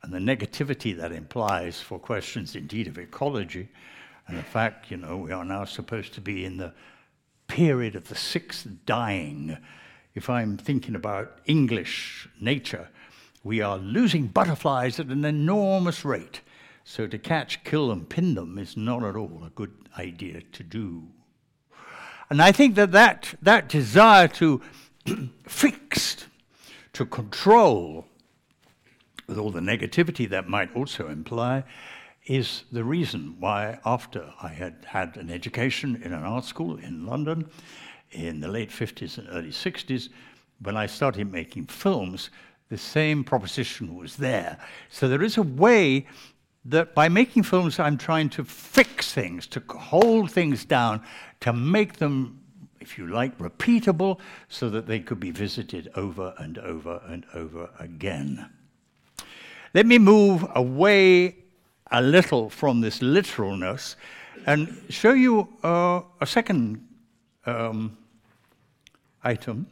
[0.03, 3.69] and the negativity that implies for questions, indeed, of ecology.
[4.31, 6.73] And in fact, you know, we are now supposed to be in the
[7.49, 9.59] period of the sixth dying.
[10.15, 12.91] If I'm thinking about English nature,
[13.43, 16.43] we are losing butterflies at an enormous rate.
[16.85, 20.63] So to catch, kill, and pin them is not at all a good idea to
[20.63, 21.09] do.
[22.31, 24.63] And I think that that, that desire to
[25.43, 26.27] fix,
[26.93, 28.07] to control,
[29.27, 31.65] with all the negativity that might also imply,
[32.27, 37.07] is the reason why, after I had had an education in an art school in
[37.07, 37.49] London
[38.13, 40.09] in the late 50s and early 60s,
[40.63, 42.31] when I started making films,
[42.69, 44.59] the same proposition was there.
[44.91, 46.07] So there is a way
[46.65, 51.03] that by making films, I'm trying to fix things, to hold things down,
[51.41, 52.41] to make them,
[52.81, 57.71] if you like, repeatable so that they could be visited over and over and over
[57.79, 58.51] again.
[59.73, 61.37] Let me move away
[61.91, 63.97] a little from this literalness
[64.47, 66.87] and show you uh, a second
[67.47, 67.97] um,
[69.23, 69.67] item.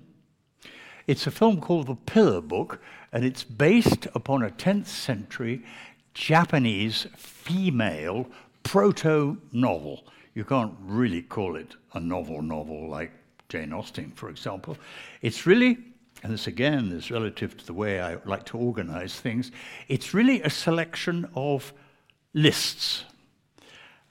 [1.07, 2.81] It's a film called The Pillow Book,
[3.12, 5.64] and it's based upon a 10th century
[6.12, 8.27] Japanese female
[8.62, 10.05] proto novel.
[10.35, 13.12] You can't really call it a novel novel like
[13.49, 14.77] Jane Austen, for example.
[15.23, 15.79] It's really
[16.23, 19.53] and this again is relative to the way I like to organize things,
[19.89, 21.73] it's really a selection of
[22.43, 23.05] lists.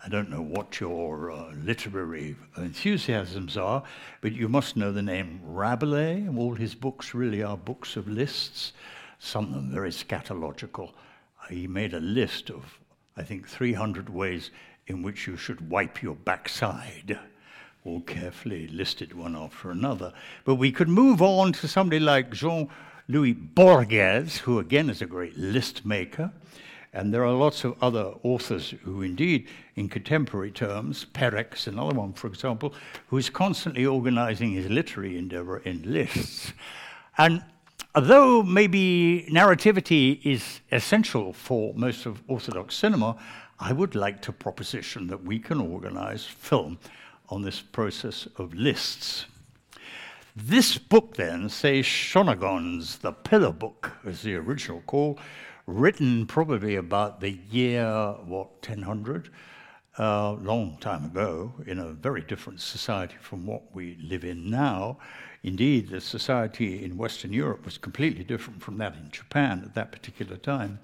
[0.04, 3.84] I don't know what your uh, literary enthusiasms are,
[4.20, 6.28] but you must know the name Rabelais.
[6.36, 8.74] All his books really are books of lists,
[9.18, 10.92] some of them very scatological.
[11.50, 12.80] He made a list of,
[13.16, 14.52] I think, 300 ways
[14.88, 17.18] in which you should wipe your backside.
[17.86, 20.12] All carefully listed one after another.
[20.44, 22.68] But we could move on to somebody like Jean
[23.08, 26.34] Louis Borges, who again is a great list maker.
[26.98, 32.12] And there are lots of other authors who, indeed, in contemporary terms, Perec, another one,
[32.12, 32.74] for example,
[33.10, 36.54] who is constantly organizing his literary endeavor in lists.
[37.20, 37.44] And
[37.94, 43.16] although maybe narrativity is essential for most of Orthodox cinema,
[43.60, 46.80] I would like to proposition that we can organize film
[47.30, 49.28] on this process of lists.
[50.36, 55.20] This book, then, Sei Shonagon's The Pillow Book, as the original call,
[55.68, 59.30] written probably about the year, what, 1000?
[60.00, 64.48] A uh, long time ago, in a very different society from what we live in
[64.48, 65.00] now.
[65.42, 69.92] Indeed, the society in Western Europe was completely different from that in Japan at that
[69.92, 70.78] particular time.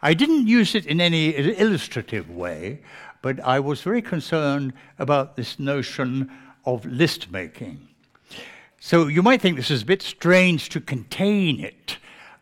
[0.00, 2.80] I didn't use it in any illustrative way,
[3.20, 6.30] but I was very concerned about this notion
[6.64, 7.86] of list making.
[8.80, 11.98] So you might think this is a bit strange to contain it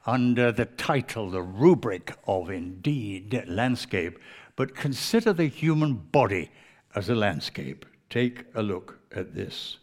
[0.07, 4.19] under the title, the rubric of indeed landscape,
[4.57, 6.51] but consider the human body
[6.95, 7.87] as a landscape.
[8.11, 9.79] Take a look at this.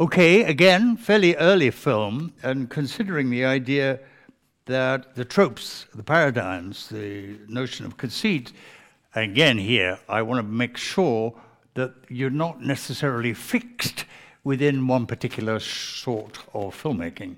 [0.00, 4.00] Okay, again, fairly early film, and considering the idea
[4.64, 8.52] that the tropes, the paradigms, the notion of conceit,
[9.14, 11.34] again, here, I want to make sure
[11.74, 14.06] that you're not necessarily fixed
[14.44, 17.36] within one particular sort of filmmaking.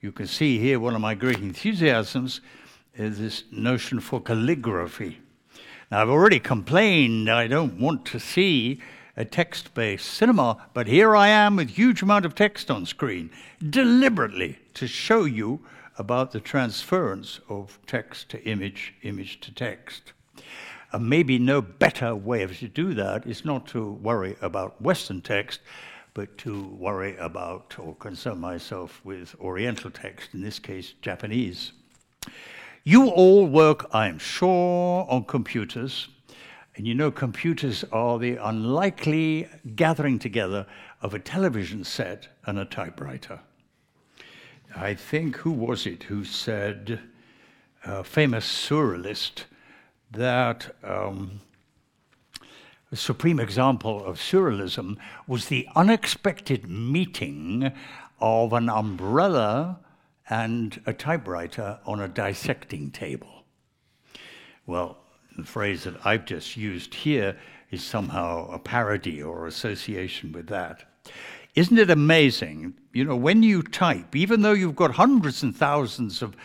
[0.00, 2.40] You can see here one of my great enthusiasms
[2.94, 5.18] is this notion for calligraphy.
[5.90, 8.80] Now, I've already complained I don't want to see
[9.16, 13.30] a text based cinema, but here I am with huge amount of text on screen,
[13.70, 15.60] deliberately to show you
[15.98, 20.12] about the transference of text to image, image to text.
[20.92, 25.20] And maybe no better way of to do that is not to worry about Western
[25.20, 25.60] text,
[26.16, 31.72] but to worry about or concern myself with Oriental text, in this case, Japanese.
[32.84, 36.08] You all work, I'm sure, on computers.
[36.74, 40.66] And you know, computers are the unlikely gathering together
[41.02, 43.40] of a television set and a typewriter.
[44.74, 46.98] I think, who was it who said,
[47.84, 49.44] a famous surrealist,
[50.12, 51.42] that um,
[52.96, 57.72] supreme example of surrealism was the unexpected meeting
[58.20, 59.80] of an umbrella
[60.28, 63.44] and a typewriter on a dissecting table.
[64.66, 64.98] Well,
[65.36, 67.36] the phrase that I've just used here
[67.70, 70.84] is somehow a parody or association with that.
[71.54, 72.74] Isn't it amazing?
[72.92, 76.36] You know, when you type, even though you've got hundreds and thousands of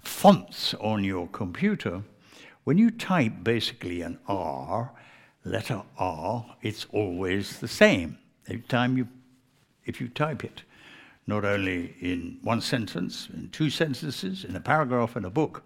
[0.00, 2.02] fonts on your computer,
[2.64, 4.92] when you type basically an R,
[5.46, 8.18] letter R, it's always the same
[8.48, 9.08] every time you,
[9.84, 10.62] if you type it,
[11.26, 15.64] not only in one sentence, in two sentences, in a paragraph, in a book.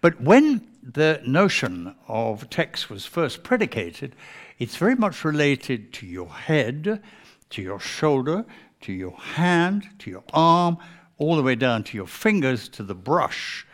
[0.00, 4.16] But when the notion of text was first predicated,
[4.58, 7.02] it's very much related to your head,
[7.50, 8.46] to your shoulder,
[8.82, 10.78] to your hand, to your arm,
[11.18, 13.66] all the way down to your fingers, to the brush.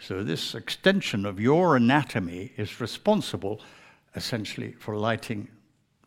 [0.00, 3.60] So, this extension of your anatomy is responsible
[4.14, 5.48] essentially for lighting,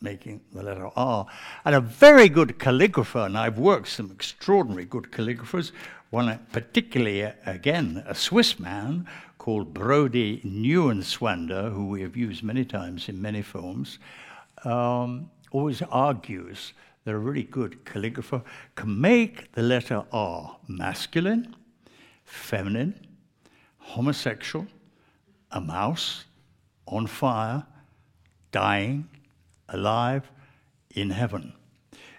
[0.02, 1.26] making the letter R.
[1.66, 5.72] And a very good calligrapher, and I've worked some extraordinary good calligraphers,
[6.10, 13.10] one particularly, again, a Swiss man called Brody Neuenschwander, who we have used many times
[13.10, 13.98] in many films,
[14.66, 16.74] um, always argues
[17.04, 18.44] that a really good calligrapher
[18.76, 21.56] can make the letter R masculine,
[22.24, 23.08] feminine,
[23.80, 24.68] homosexual,
[25.52, 26.26] a mouse,
[26.88, 27.66] on fire,
[28.52, 29.10] dying,
[29.70, 30.30] alive,
[30.94, 31.54] in heaven.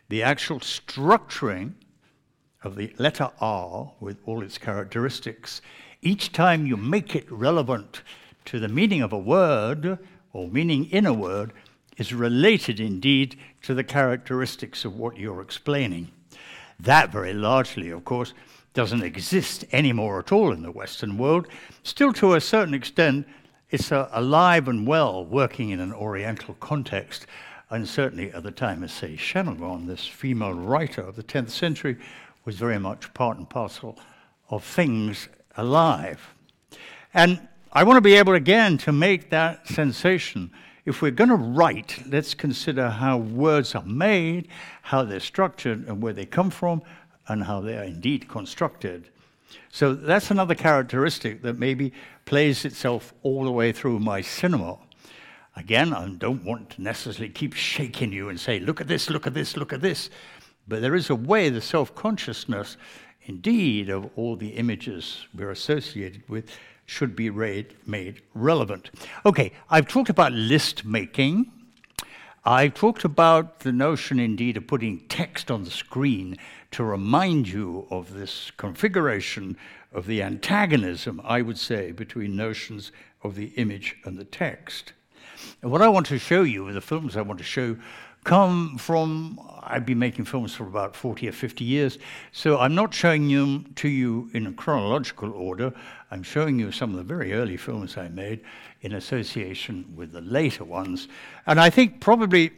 [0.08, 1.74] The actual structuring
[2.62, 5.60] of the letter R with all its characteristics
[6.00, 8.02] each time you make it relevant
[8.46, 9.98] to the meaning of a word
[10.32, 11.52] or meaning in a word
[11.96, 16.10] is related indeed to the characteristics of what you're explaining.
[16.80, 18.34] That very largely, of course,
[18.74, 21.46] doesn't exist anymore at all in the Western world.
[21.82, 23.26] Still, to a certain extent,
[23.72, 27.26] it's uh, alive and well working in an Oriental context.
[27.70, 31.96] And certainly at the time of, say, Shannon, this female writer of the 10th century,
[32.44, 33.98] was very much part and parcel
[34.50, 36.34] of things alive.
[37.14, 40.50] And I want to be able again to make that sensation.
[40.84, 44.48] If we're going to write, let's consider how words are made,
[44.82, 46.82] how they're structured, and where they come from,
[47.28, 49.08] and how they are indeed constructed.
[49.74, 51.94] So that's another characteristic that maybe
[52.26, 54.76] plays itself all the way through my cinema.
[55.56, 59.26] Again, I don't want to necessarily keep shaking you and say, look at this, look
[59.26, 60.10] at this, look at this.
[60.68, 62.76] But there is a way the self consciousness
[63.22, 66.50] indeed of all the images we're associated with
[66.84, 68.90] should be made relevant.
[69.24, 71.50] Okay, I've talked about list making.
[72.44, 76.36] I've talked about the notion, indeed, of putting text on the screen
[76.72, 79.56] to remind you of this configuration
[79.92, 82.92] of the antagonism, I would say, between notions
[83.22, 84.92] of the image and the text.
[85.60, 87.76] And what I want to show you, the films I want to show,
[88.24, 91.98] come from, I've been making films for about 40 or 50 years,
[92.30, 95.72] so I'm not showing them to you in a chronological order.
[96.10, 98.40] I'm showing you some of the very early films I made
[98.82, 101.08] in association with the later ones.
[101.46, 102.52] And I think probably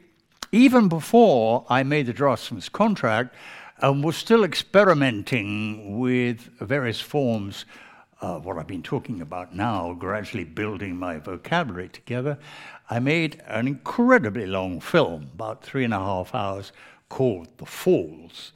[0.53, 3.35] even before I made the draftsman's contract,
[3.81, 7.65] um, was still experimenting with various forms
[8.21, 12.39] of what I've been talking about now, gradually building my vocabulary together.
[12.89, 16.73] I made an incredibly long film, about three and a half hours,
[17.09, 18.53] called The Falls.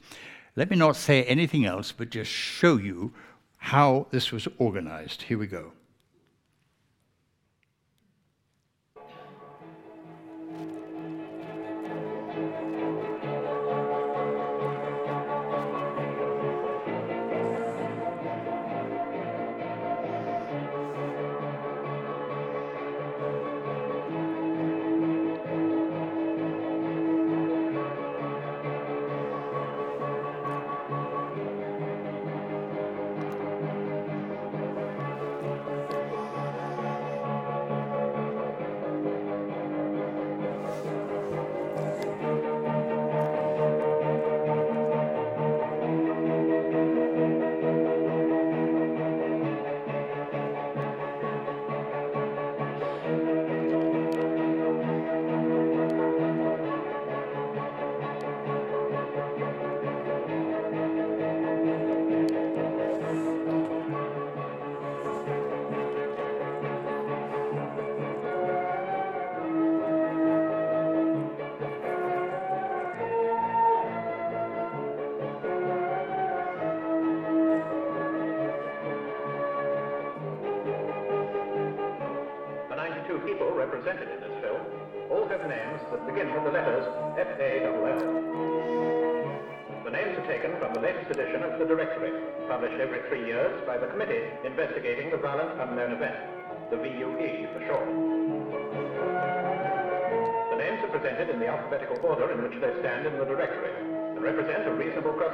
[0.55, 3.13] Let me not say anything else, but just show you
[3.57, 5.23] how this was organized.
[5.23, 5.73] Here we go.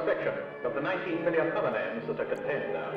[0.06, 0.34] Cross-section
[0.64, 2.92] of the 19 million other names that are contained there.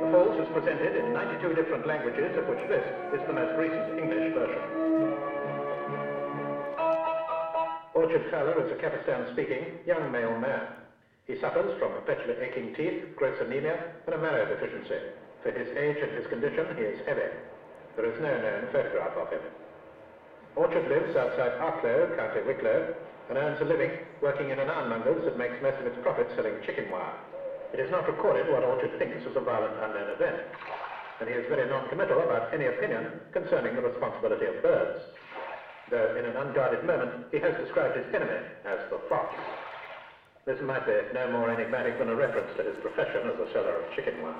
[0.00, 2.84] The Falls is presented in 92 different languages, of which this
[3.14, 4.62] is the most recent English version.
[7.94, 10.66] Orchard Fowler is a Kapistan-speaking young male man.
[11.26, 14.98] He suffers from perpetually aching teeth, gross anemia, and a marrow deficiency.
[15.42, 17.30] For his age and his condition, he is heavy.
[17.94, 19.40] There is no known photograph of him.
[20.54, 22.84] Orchard lives outside Arklow, County Wicklow,
[23.30, 23.90] and earns a living
[24.20, 27.14] working in an ironmonger's that makes most of its profit selling chicken wire.
[27.72, 30.36] It is not recorded what Orchard thinks of the violent unknown event,
[31.20, 35.00] and he is very non-committal about any opinion concerning the responsibility of birds,
[35.90, 39.32] though in an unguarded moment he has described his enemy as the fox.
[40.44, 43.72] This might be no more enigmatic than a reference to his profession as a seller
[43.72, 44.36] of chicken wire.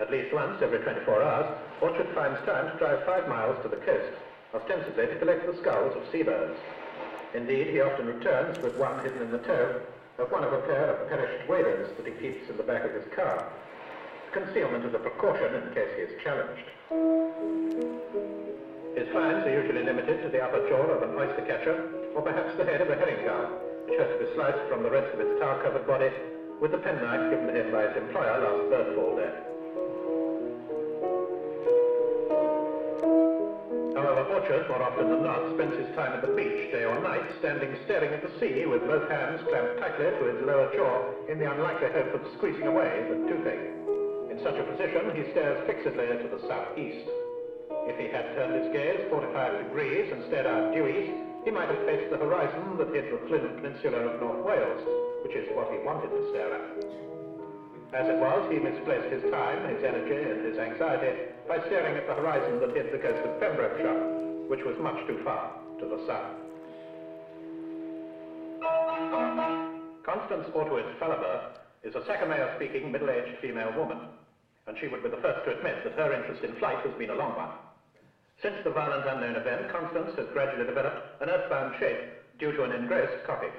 [0.00, 1.46] At least once every 24 hours,
[1.80, 4.10] Orchard finds time to drive five miles to the coast,
[4.52, 6.58] ostensibly to collect the skulls of seabirds.
[7.32, 9.80] Indeed, he often returns with one hidden in the toe
[10.18, 12.92] of one of a pair of perished waders that he keeps in the back of
[12.92, 13.46] his car.
[14.32, 16.66] Concealment is a precaution in case he is challenged.
[18.98, 21.78] His finds are usually limited to the upper jaw of an oyster catcher,
[22.14, 23.46] or perhaps the head of a herring gull,
[23.86, 26.10] which has to be sliced from the rest of its tar-covered body
[26.60, 29.53] with the penknife given to him by his employer last birdfall day.
[34.04, 37.24] However, Orchard, more often than not, spends his time at the beach, day or night,
[37.38, 41.40] standing staring at the sea with both hands clamped tightly to his lower jaw in
[41.40, 43.64] the unlikely hope of squeezing away the toothache.
[44.28, 47.08] In such a position, he stares fixedly to the southeast.
[47.88, 51.16] If he had turned his gaze 45 degrees and stared out due east,
[51.48, 54.84] he might have faced the horizon that hid the Flint Peninsula of North Wales,
[55.24, 57.13] which is what he wanted to stare at.
[57.92, 61.14] As it was, he misplaced his time, his energy, and his anxiety
[61.46, 63.94] by staring at the horizon that hid the coast of Pembrokeshire,
[64.48, 65.46] which was much too far
[65.78, 66.30] to the south.
[70.04, 71.40] Constance Ortwist Fallaba
[71.82, 73.98] is a Sakamea-speaking middle-aged female woman,
[74.66, 77.10] and she would be the first to admit that her interest in flight has been
[77.10, 77.50] a long one.
[78.42, 82.00] Since the violent unknown event, Constance has gradually developed an earthbound shape
[82.38, 83.54] due to an engrossed coccyx.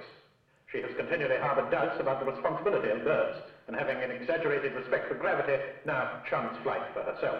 [0.71, 3.37] She has continually harbored doubts about the responsibility of birds,
[3.67, 7.39] and having an exaggerated respect for gravity, now shuns flight for herself.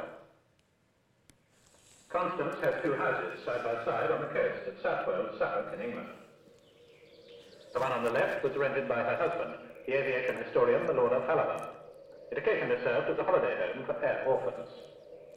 [2.10, 6.08] Constance has two houses side by side on the coast at Southwold, Suffolk in England.
[7.74, 9.54] The one on the left was rented by her husband,
[9.86, 11.60] the aviation historian, the Lord of Halaber.
[12.32, 14.68] It occasionally served as a holiday home for air orphans.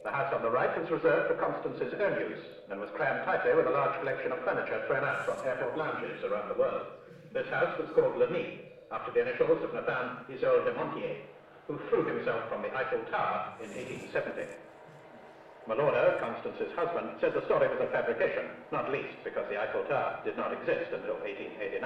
[0.03, 3.53] The house on the right was reserved for Constance's own use and was crammed tightly
[3.53, 6.85] with a large collection of furniture thrown out from airport lounges around the world.
[7.31, 8.57] This house was called Leny,
[8.91, 11.21] after the initials of Nathan Isole de Montier,
[11.67, 14.49] who threw himself from the Eiffel Tower in 1870.
[15.69, 20.17] Malordo, Constance's husband, said the story was a fabrication, not least because the Eiffel Tower
[20.25, 21.85] did not exist until 1889.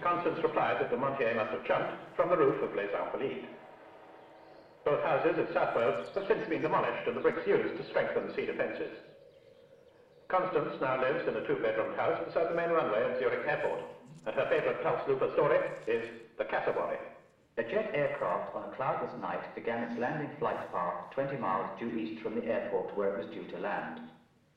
[0.00, 3.50] Constance replied that de Montier must have jumped from the roof of Les Invalides.
[4.84, 8.34] Both houses at Southwold have since been demolished and the bricks used to strengthen the
[8.38, 8.94] sea defences.
[10.28, 13.82] Constance now lives in a two-bedroom house beside the main runway at Zurich Airport,
[14.24, 16.04] her Pulse Looper story is
[16.38, 16.98] The Cassowary.
[17.58, 21.90] A jet aircraft on a cloudless night began its landing flight path 20 miles due
[21.96, 24.00] east from the airport where it was due to land.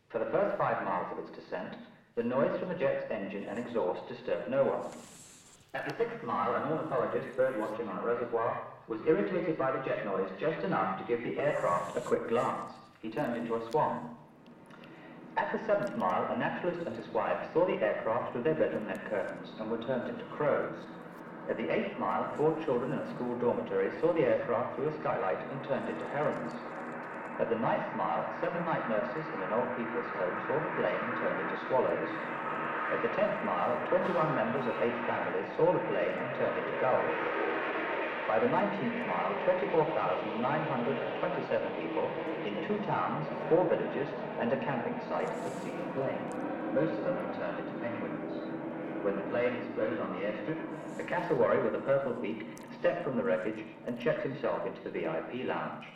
[0.10, 1.76] For the first five miles of its descent,
[2.16, 4.92] the noise from the jet's engine and exhaust disturbed no one.
[5.74, 9.84] At the sixth mile, an ornithologist bird watching on a reservoir was irritated by the
[9.86, 12.74] jet noise just enough to give the aircraft a quick glance.
[13.02, 14.18] He turned into a swan.
[15.40, 18.92] At the seventh mile, a naturalist and his wife saw the aircraft through their bedroom
[18.92, 20.76] net curtains and were turned into crows.
[21.48, 25.00] At the eighth mile, four children in a school dormitory saw the aircraft through a
[25.00, 26.52] skylight and turned into herons.
[27.40, 31.00] At the ninth mile, seven night nurses in an old people's home saw the plane
[31.08, 32.12] and turned into swallows.
[32.92, 36.76] At the tenth mile, 21 members of eight families saw the plane and turned into
[36.84, 37.16] gulls.
[38.28, 40.44] By the 19th mile, 24,927
[41.80, 42.12] people
[42.44, 44.06] in two towns, four villages,
[44.38, 46.22] and a camping site had seen the plane.
[46.78, 48.30] Most of them had turned into penguins.
[49.02, 50.62] When the plane exploded on the airstrip,
[51.02, 52.46] a cassowary with a purple beak
[52.78, 53.58] stepped from the wreckage
[53.90, 55.90] and checked himself into the VIP lounge.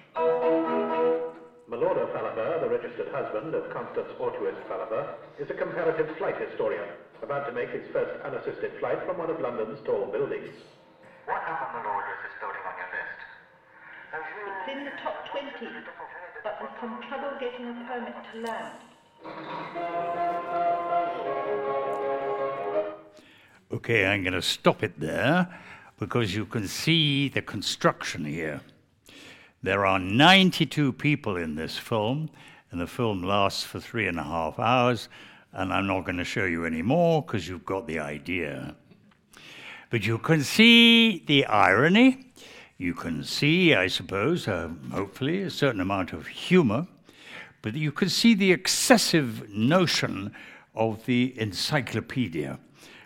[1.69, 6.89] Malordo Fallaba, the registered husband of Constance Ortwist Fallaba, is a comparative flight historian,
[7.21, 10.57] about to make his first unassisted flight from one of London's tall buildings.
[11.29, 13.19] What number, my lord, is this building on your list?
[14.09, 15.69] It's in the top 20,
[16.43, 18.77] but with some trouble getting a permit to land.
[23.71, 25.47] Okay, I'm going to stop it there
[25.97, 28.61] because you can see the construction here.
[29.63, 32.29] There are 92 people in this film,
[32.71, 35.07] and the film lasts for three and a half hours,
[35.53, 38.75] and I'm not going to show you any more because you've got the idea.
[39.89, 42.32] But you can see the irony.
[42.77, 46.87] You can see, I suppose, uh, hopefully, a certain amount of humor.
[47.61, 50.33] But you can see the excessive notion
[50.75, 52.59] of the encyclopedia.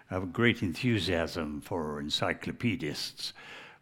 [0.09, 3.34] I have a great enthusiasm for encyclopedists.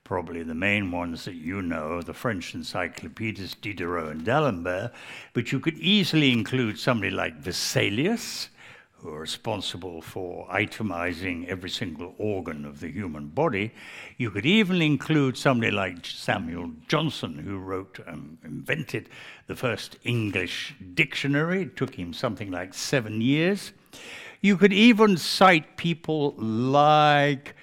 [0.04, 4.92] Probably the main ones that you know, the French encyclopedists Diderot and D'Alembert,
[5.34, 8.50] but you could easily include somebody like Vesalius,
[8.98, 13.72] who are responsible for itemizing every single organ of the human body.
[14.18, 19.10] You could even include somebody like Samuel Johnson, who wrote and um, invented
[19.48, 21.64] the first English dictionary.
[21.64, 23.74] It took him something like seven years.
[24.42, 27.56] You could even cite people like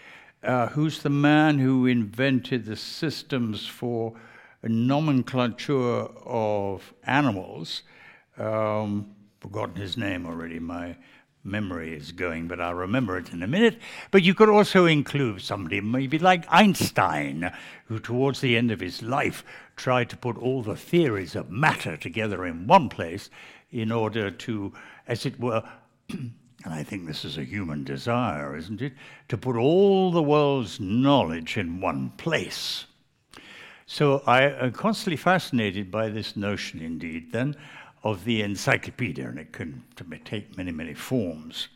[0.43, 4.13] uh, who's the man who invented the systems for
[4.63, 7.83] nomenclature of animals?
[8.39, 10.59] Um, forgotten his name already.
[10.59, 10.97] My
[11.45, 13.79] memory is going, but I'll remember it in a minute.
[14.11, 17.53] But you could also include somebody maybe like Einstein,
[17.87, 19.45] who towards the end of his life
[19.77, 23.31] tried to put all the theories of matter together in one place
[23.71, 24.73] in order to,
[25.09, 25.63] as it were,
[26.09, 26.33] and
[26.65, 28.93] I think this is a human desire, isn't it?
[29.29, 32.87] To put all the world's knowledge in one place.
[33.87, 37.57] So I am constantly fascinated by this notion, indeed, then,
[38.05, 39.85] of the encyclopedia, and it can
[40.25, 41.69] take many, many forms.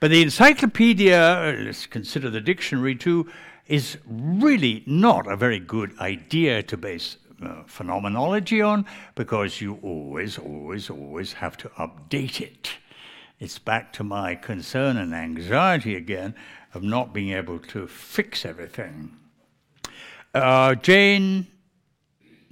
[0.00, 3.30] But the encyclopedia, let's consider the dictionary too,
[3.68, 10.38] is really not a very good idea to base uh, phenomenology on because you always,
[10.38, 12.70] always, always have to update it.
[13.38, 16.34] It's back to my concern and anxiety again
[16.74, 19.16] of not being able to fix everything.
[20.34, 21.46] Uh, Jane,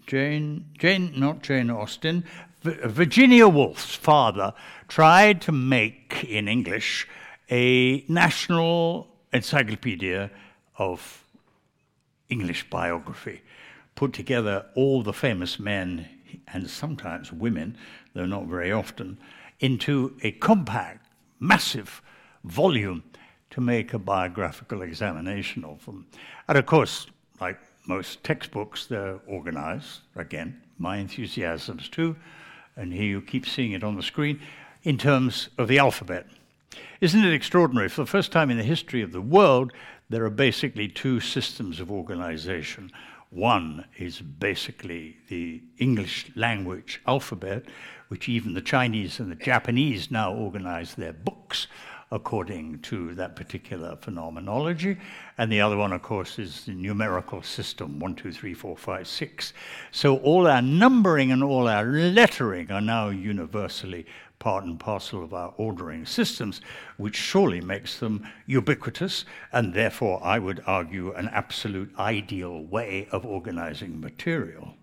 [0.07, 2.25] Jane, Jane, not Jane Austen,
[2.63, 4.53] Virginia Woolf's father
[4.89, 7.09] tried to make in English
[7.51, 10.31] a national encyclopedia
[10.77, 11.25] of
[12.29, 13.43] English biography,
[13.95, 16.09] put together all the famous men
[16.49, 17.77] and sometimes women,
[18.15, 19.19] though not very often,
[19.59, 21.07] into a compact,
[21.39, 22.03] massive
[22.45, 23.03] volume
[23.51, 26.07] to make a biographical examination of them.
[26.47, 27.07] And of course,
[27.41, 32.17] like most textbooks, they're organized, again, my enthusiasms too,
[32.81, 34.41] and here you keep seeing it on the screen,
[34.83, 36.27] in terms of the alphabet.
[37.01, 37.91] Isn't it extraordinary?
[37.91, 39.73] For the first time in the history of the world,
[40.09, 42.91] there are basically two systems of organization.
[43.29, 47.65] One is basically the English language alphabet,
[48.09, 51.67] which even the Chinese and the Japanese now organize their books
[52.13, 54.97] according to that particular phenomenology.
[55.39, 59.07] And the other one, of course, is the numerical system one, two, three, four, five,
[59.07, 59.53] six.
[59.93, 64.07] So all our numbering and all our lettering are now universally
[64.41, 66.61] part and parcel of our ordering systems,
[66.97, 73.25] which surely makes them ubiquitous and therefore, I would argue, an absolute ideal way of
[73.25, 74.75] organizing material.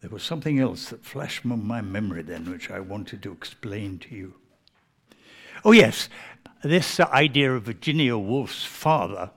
[0.00, 3.98] There was something else that flashed from my memory then, which I wanted to explain
[3.98, 4.34] to you.
[5.62, 6.08] Oh, yes,
[6.62, 9.30] this idea of Virginia Woolf's father,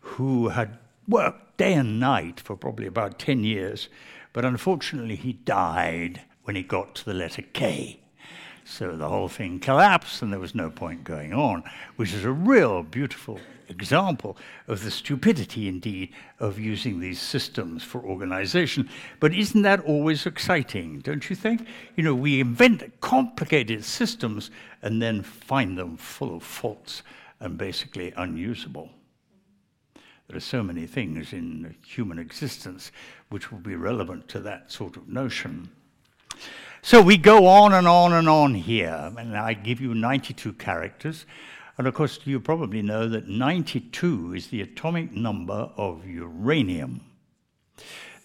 [0.00, 0.78] who had
[1.08, 3.88] worked day and night for probably about 10 years,
[4.32, 7.98] but unfortunately he died when he got to the letter K.
[8.64, 11.64] So the whole thing collapsed and there was no point going on,
[11.96, 13.40] which is a real beautiful
[13.72, 14.36] example
[14.68, 18.88] of the stupidity, indeed, of using these systems for organization.
[19.18, 21.66] But isn't that always exciting, don't you think?
[21.96, 24.50] You know, we invent complicated systems
[24.82, 27.02] and then find them full of faults
[27.40, 28.90] and basically unusable.
[30.28, 32.92] There are so many things in human existence
[33.28, 35.68] which will be relevant to that sort of notion.
[36.84, 41.26] So we go on and on and on here, and I give you 92 characters.
[41.82, 47.00] And of course, you probably know that 92 is the atomic number of uranium.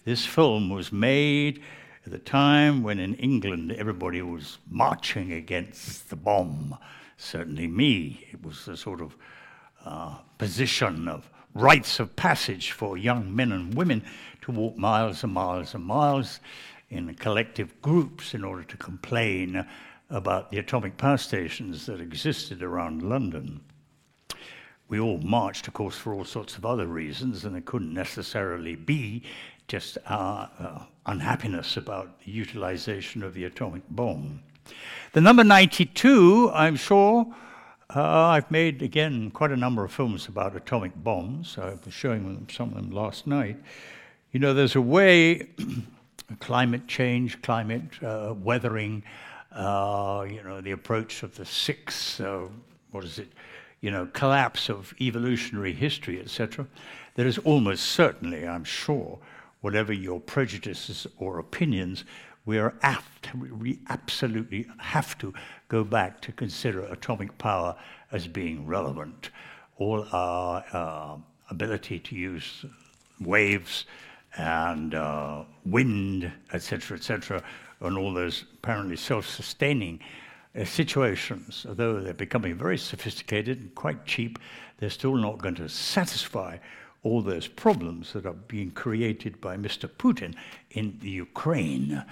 [0.04, 1.60] This film was made
[2.06, 6.78] at the time when in England everybody was marching against the bomb.
[7.16, 8.28] Certainly me.
[8.30, 9.16] It was a sort of
[9.84, 14.04] uh, position of rites of passage for young men and women
[14.42, 16.38] to walk miles and miles and miles
[16.90, 19.66] in collective groups in order to complain
[20.10, 23.60] about the atomic power stations that existed around London.
[24.88, 28.74] We all marched, of course, for all sorts of other reasons, and it couldn't necessarily
[28.74, 29.22] be
[29.66, 34.40] just our uh, unhappiness about the utilization of the atomic bomb.
[35.12, 37.26] The number 92, I'm sure,
[37.94, 41.56] uh, I've made again quite a number of films about atomic bombs.
[41.58, 43.56] I was showing them some of them last night.
[44.32, 45.48] You know, there's a way
[46.40, 49.02] climate change, climate uh, weathering,
[49.58, 52.46] uh, you know, the approach of the six, uh,
[52.92, 53.28] what is it,
[53.80, 56.66] you know, collapse of evolutionary history, etc.
[57.16, 59.18] There is almost certainly, I'm sure,
[59.60, 62.04] whatever your prejudices or opinions,
[62.46, 65.34] we are apt, we absolutely have to
[65.66, 67.74] go back to consider atomic power
[68.12, 69.30] as being relevant.
[69.76, 71.16] All our uh,
[71.50, 72.64] ability to use
[73.20, 73.86] waves
[74.36, 77.42] and uh, wind, etc., etc.,
[77.80, 80.00] and all those apparently self-sustaining
[80.58, 84.38] uh, situations, although they're becoming very sophisticated and quite cheap,
[84.78, 86.56] they're still not going to satisfy
[87.02, 89.88] all those problems that are being created by Mr.
[89.88, 90.34] Putin
[90.70, 92.04] in the Ukraine.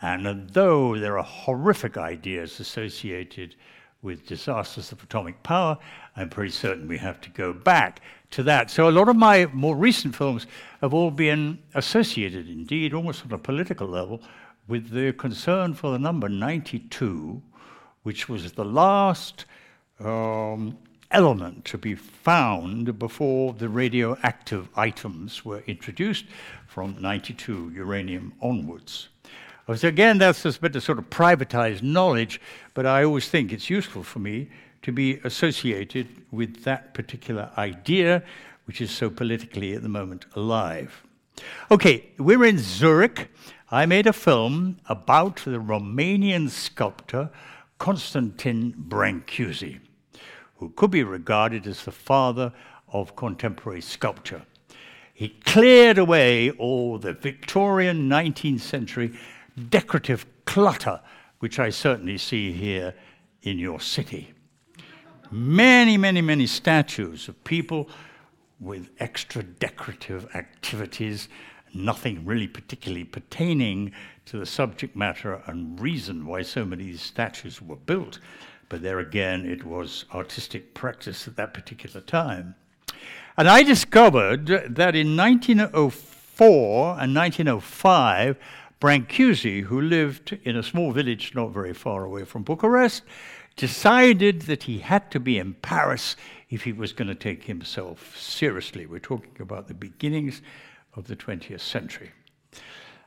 [0.00, 3.54] And though there are horrific ideas associated
[4.02, 5.78] with disasters of atomic power,
[6.16, 8.00] I'm pretty certain we have to go back
[8.32, 8.70] to that.
[8.70, 10.46] So a lot of my more recent films
[10.80, 14.20] have all been associated, indeed, almost on a political level,
[14.68, 17.42] with the concern for the number 92,
[18.02, 19.44] which was the last
[20.00, 20.78] um,
[21.10, 26.24] element to be found before the radioactive items were introduced
[26.66, 29.08] from 92 uranium onwards.
[29.76, 32.40] So again, that's a bit of sort of privatized knowledge,
[32.74, 34.48] but I always think it's useful for me
[34.82, 38.22] to be associated with that particular idea,
[38.66, 41.04] which is so politically at the moment alive.
[41.70, 43.28] Okay, we're in Zurich.
[43.72, 47.30] I made a film about the Romanian sculptor
[47.78, 49.80] Constantin Brancusi,
[50.56, 52.52] who could be regarded as the father
[52.92, 54.42] of contemporary sculpture.
[55.14, 59.18] He cleared away all the Victorian 19th century
[59.70, 61.00] decorative clutter,
[61.38, 62.94] which I certainly see here
[63.40, 64.34] in your city.
[65.30, 67.88] Many, many, many statues of people
[68.60, 71.30] with extra decorative activities,
[71.74, 73.92] nothing really particularly pertaining
[74.26, 78.18] to the subject matter and reason why so many statues were built.
[78.68, 82.54] But there again, it was artistic practice at that particular time.
[83.36, 88.36] And I discovered that in 1904 and 1905,
[88.80, 93.02] Brancusi, who lived in a small village not very far away from Bucharest,
[93.56, 96.16] decided that he had to be in Paris
[96.50, 98.86] if he was going to take himself seriously.
[98.86, 100.42] We're talking about the beginnings
[100.94, 102.10] of the 20th century.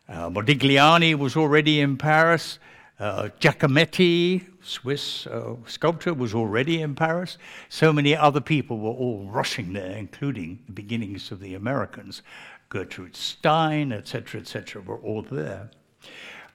[0.07, 2.59] Uh, Modigliani was already in Paris.
[2.99, 7.37] Uh, Giacometti, Swiss uh, sculptor, was already in Paris.
[7.69, 12.21] So many other people were all rushing there, including the beginnings of the Americans.
[12.69, 15.69] Gertrude Stein, etc., etc., were all there.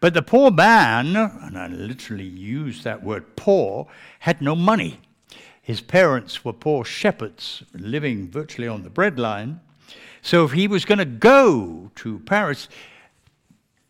[0.00, 3.86] But the poor man, and I literally use that word poor,
[4.20, 5.00] had no money.
[5.60, 9.60] His parents were poor shepherds living virtually on the breadline.
[10.22, 12.68] So if he was going to go to Paris,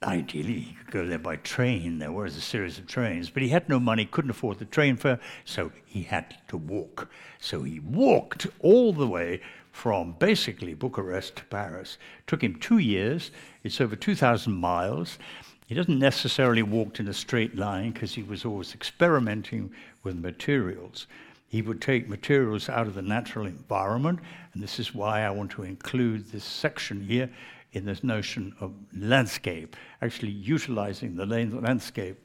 [0.03, 1.99] ideally he could go there by train.
[1.99, 4.97] There was a series of trains, but he had no money, couldn't afford the train
[4.97, 7.11] fare, so he had to walk.
[7.39, 9.41] So he walked all the way
[9.73, 11.99] from basically Bucharest to Paris.
[12.21, 13.31] It took him two years.
[13.63, 15.19] It's over 2,000 miles.
[15.67, 19.71] He doesn't necessarily walk in a straight line because he was always experimenting
[20.03, 21.07] with materials.
[21.51, 24.21] He would take materials out of the natural environment,
[24.55, 27.29] and this is why I want to include this section here
[27.73, 32.17] in this notion of landscape, actually utilizing the landscape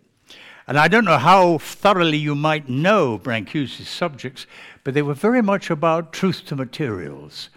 [0.68, 4.48] and I don't know how thoroughly you might know Brancusi's subjects,
[4.84, 7.50] but they were very much about truth to materials.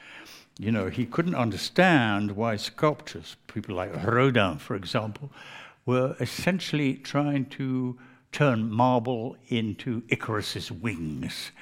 [0.58, 5.30] You know, he couldn't understand why sculptors, people like Rodin, for example,
[5.86, 7.98] were essentially trying to
[8.33, 11.53] turn marble into Icarus's wings,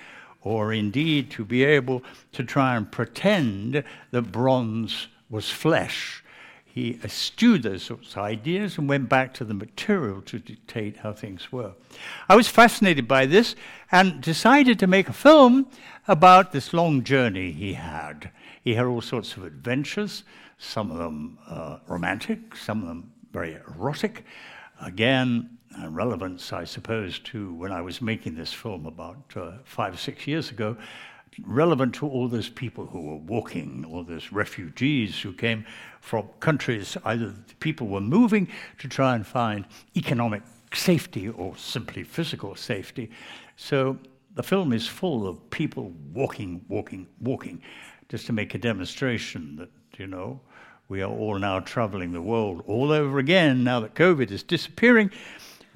[0.42, 2.02] or indeed to be able
[2.32, 6.22] to try and pretend that bronze was flesh
[6.76, 11.10] he eschewed those sorts of ideas and went back to the material to dictate how
[11.10, 11.72] things were.
[12.28, 13.56] I was fascinated by this
[13.90, 15.70] and decided to make a film
[16.06, 18.30] about this long journey he had.
[18.62, 20.24] He had all sorts of adventures,
[20.58, 24.26] some of them uh, romantic, some of them very erotic.
[24.78, 25.55] Again,
[25.88, 30.26] relevance, I suppose, to when I was making this film about uh, five or six
[30.26, 30.76] years ago
[31.44, 35.66] relevant to all those people who were walking, all those refugees who came
[36.00, 38.48] from countries, either people were moving
[38.78, 39.66] to try and find
[39.96, 43.10] economic safety or simply physical safety.
[43.56, 43.98] So
[44.34, 47.62] the film is full of people walking, walking, walking,
[48.08, 50.40] just to make a demonstration that, you know,
[50.88, 55.10] we are all now traveling the world all over again now that COVID is disappearing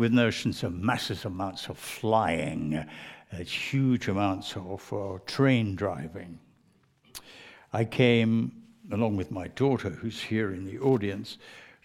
[0.00, 6.38] with notions of massive amounts of flying, uh, huge amounts of uh, train driving.
[7.74, 8.50] I came,
[8.90, 11.36] along with my daughter, who's here in the audience,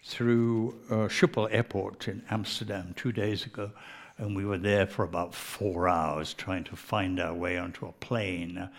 [0.02, 3.70] through uh, Schiphol Airport in Amsterdam two days ago,
[4.18, 7.92] and we were there for about four hours trying to find our way onto a
[7.92, 8.70] plane.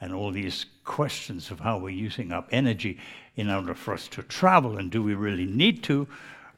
[0.00, 2.98] and all these questions of how we're using up energy
[3.36, 6.06] in order for us to travel and do we really need to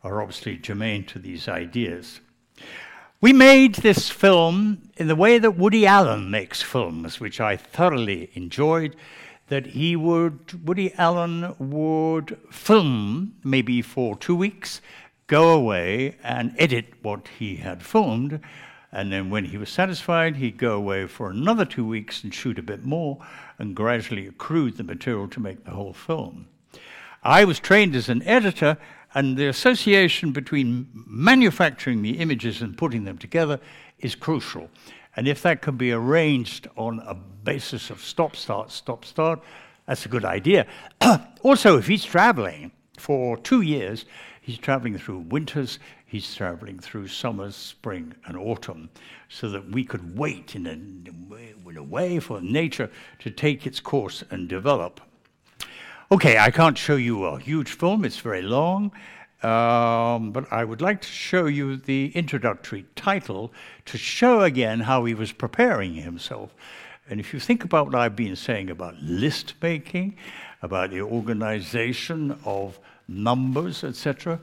[0.02, 2.20] are obviously germane to these ideas.
[3.20, 8.30] We made this film in the way that Woody Allen makes films, which I thoroughly
[8.34, 8.96] enjoyed.
[9.48, 14.80] That he would, Woody Allen would film maybe for two weeks,
[15.26, 18.40] go away and edit what he had filmed,
[18.92, 22.58] and then when he was satisfied, he'd go away for another two weeks and shoot
[22.58, 23.18] a bit more
[23.58, 26.48] and gradually accrued the material to make the whole film.
[27.22, 28.78] I was trained as an editor,
[29.14, 33.60] and the association between manufacturing the images and putting them together
[33.98, 34.70] is crucial.
[35.16, 39.40] And if that can be arranged on a basis of stop, start, stop, start,
[39.86, 40.66] that's a good idea.
[41.42, 44.04] also, if he's traveling for two years,
[44.40, 48.90] he's traveling through winters, he's traveling through summers, spring, and autumn,
[49.28, 53.80] so that we could wait in a, in a way for nature to take its
[53.80, 55.00] course and develop.
[56.12, 58.90] Okay, I can't show you a huge film, it's very long,
[59.44, 63.52] um, but I would like to show you the introductory title
[63.84, 66.52] to show again how he was preparing himself.
[67.08, 70.16] And if you think about what I've been saying about list making,
[70.62, 74.40] about the organization of numbers, etc.,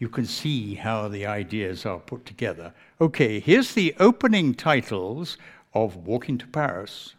[0.00, 2.74] you can see how the ideas are put together.
[3.00, 5.38] Okay, here's the opening titles
[5.74, 7.14] of Walking to Paris.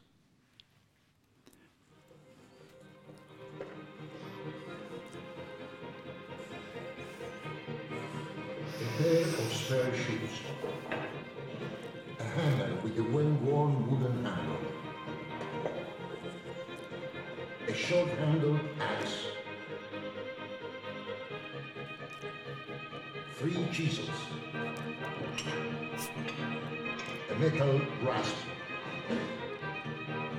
[8.98, 10.40] Pair of spare shoes,
[12.18, 14.58] a hammer with a well-worn wooden handle,
[17.68, 19.26] a short-handled axe,
[23.38, 24.10] three chisels,
[27.32, 28.36] a metal rasp,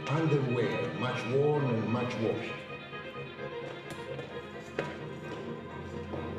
[0.08, 2.52] underwear much worn and much washed,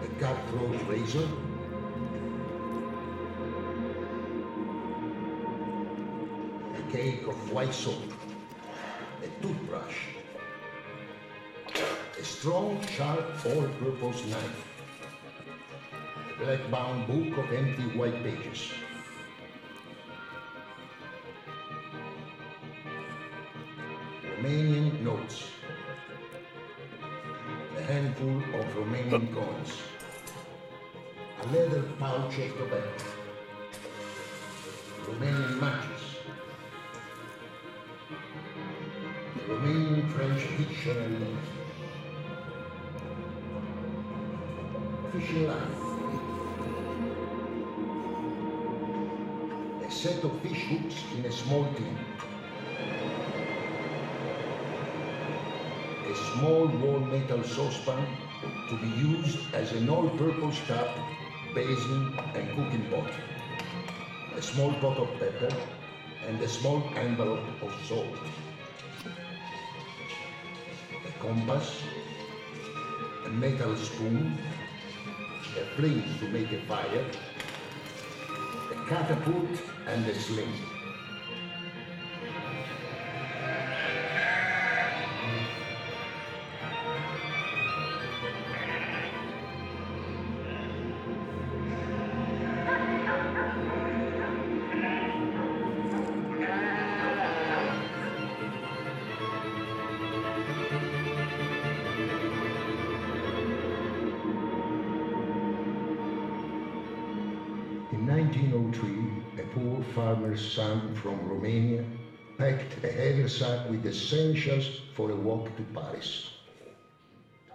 [0.01, 1.27] a cutthroat razor,
[6.91, 8.01] cake of white soap,
[9.21, 9.97] a toothbrush,
[12.19, 14.67] a strong, sharp, all-purpose knife,
[16.31, 18.71] a black-bound book of empty white pages,
[24.23, 25.43] Romanian notes,
[27.77, 29.73] a handful of Romanian coins,
[31.41, 33.03] a leather pouch of tobacco,
[35.05, 35.96] Romanian matches,
[39.47, 41.25] Romanian French dictionary.
[45.13, 45.71] Fishing line.
[49.87, 51.97] A set of fish hooks in a small tin.
[56.11, 58.05] A small wall metal saucepan
[58.67, 60.99] to be used as an all-purpose tap,
[61.55, 63.09] basin and cooking pot.
[64.35, 65.55] A small pot of pepper
[66.27, 68.46] and a small envelope of salt
[71.19, 71.81] compass,
[73.25, 74.37] a metal spoon,
[75.57, 77.05] a flint to make a fire,
[78.71, 79.49] a catapult
[79.87, 80.76] and a sling.
[109.97, 111.83] Farmer's son from Romania
[112.37, 116.29] packed a heavy sack with essentials for a walk to Paris.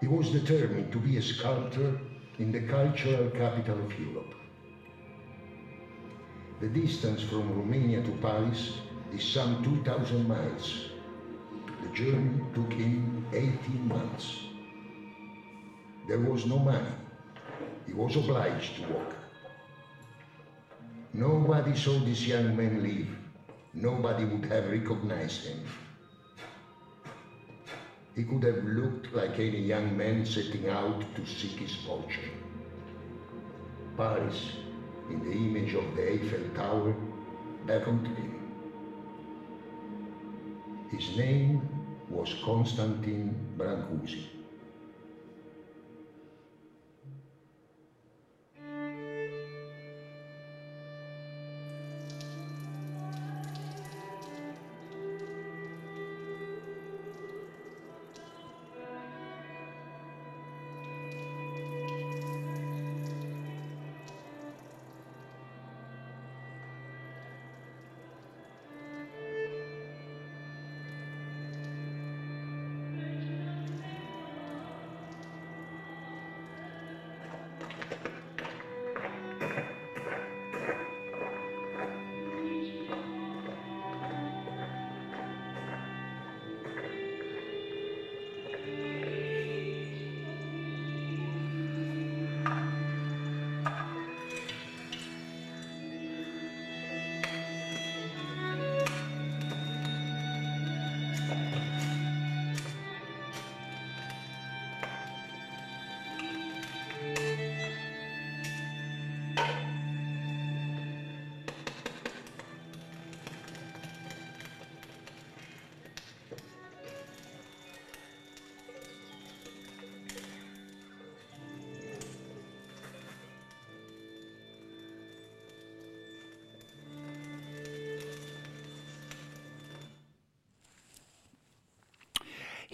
[0.00, 2.00] He was determined to be a sculptor
[2.40, 4.34] in the cultural capital of Europe.
[6.60, 8.78] The distance from Romania to Paris
[9.14, 10.86] is some 2,000 miles.
[11.82, 14.40] The journey took him 18 months.
[16.08, 16.94] There was no money.
[17.86, 19.21] He was obliged to walk.
[21.14, 23.18] Nobody saw this young man leave.
[23.74, 25.60] Nobody would have recognized him.
[28.14, 32.32] He could have looked like any young man setting out to seek his fortune.
[33.96, 34.52] Paris,
[35.10, 36.94] in the image of the Eiffel Tower,
[37.66, 38.32] beckoned him.
[40.90, 41.62] His name
[42.08, 44.24] was Constantin Brancusi.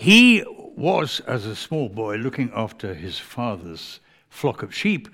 [0.08, 0.42] He
[0.74, 4.00] was, as a small boy, looking after his father's
[4.30, 5.06] flock of sheep,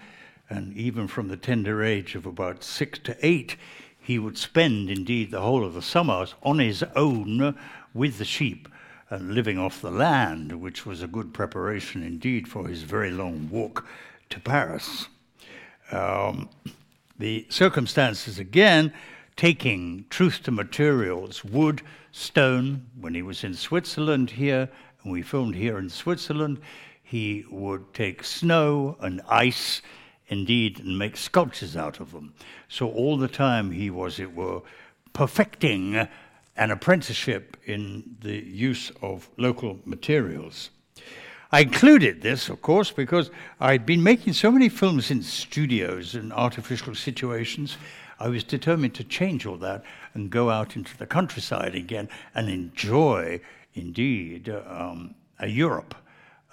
[0.48, 3.56] and even from the tender age of about six to eight,
[3.98, 7.58] he would spend indeed the whole of the summers on his own
[7.92, 8.68] with the sheep
[9.10, 13.48] and living off the land, which was a good preparation indeed for his very long
[13.50, 13.84] walk
[14.30, 15.08] to Paris.
[15.90, 16.48] Um,
[17.18, 18.92] the circumstances, again,
[19.34, 21.82] taking truth to materials, wood,
[22.12, 22.86] stone.
[23.00, 24.68] When he was in Switzerland here,
[25.04, 26.60] and we filmed here in Switzerland,
[27.02, 29.82] he would take snow and ice,
[30.28, 32.34] indeed, and make sculptures out of them.
[32.68, 34.62] So all the time he was, it were,
[35.12, 36.08] perfecting
[36.56, 40.70] an apprenticeship in the use of local materials.
[41.52, 46.32] I included this, of course, because I'd been making so many films in studios and
[46.32, 47.76] artificial situations
[48.18, 52.48] I was determined to change all that and go out into the countryside again and
[52.48, 53.40] enjoy,
[53.74, 55.94] indeed, um, a Europe,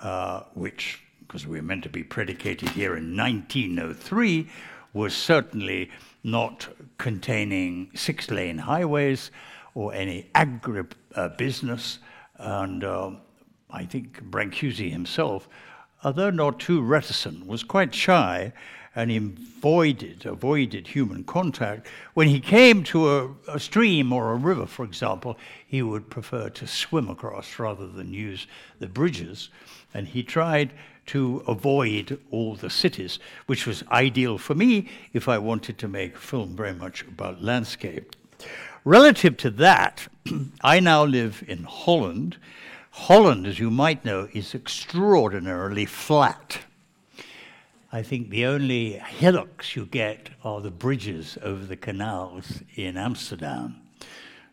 [0.02, 4.49] uh, which, because we were meant to be predicated here in 1903,
[4.93, 5.89] was certainly
[6.23, 6.68] not
[6.98, 9.31] containing six lane highways
[9.73, 10.84] or any agri
[11.15, 11.99] uh, business.
[12.38, 13.11] And uh,
[13.69, 15.48] I think Brancusi himself,
[16.03, 18.52] although not too reticent, was quite shy
[18.95, 21.88] and avoided, avoided human contact.
[22.13, 26.49] When he came to a, a, stream or a river, for example, he would prefer
[26.49, 28.47] to swim across rather than use
[28.80, 29.49] the bridges.
[29.93, 30.73] And he tried
[31.07, 36.15] to avoid all the cities, which was ideal for me if I wanted to make
[36.15, 38.15] a film very much about landscape.
[38.84, 40.07] Relative to that,
[40.61, 42.38] I now live in Holland.
[42.91, 46.59] Holland, as you might know, is extraordinarily flat.
[47.93, 53.81] I think the only hillocks you get are the bridges over the canals in Amsterdam.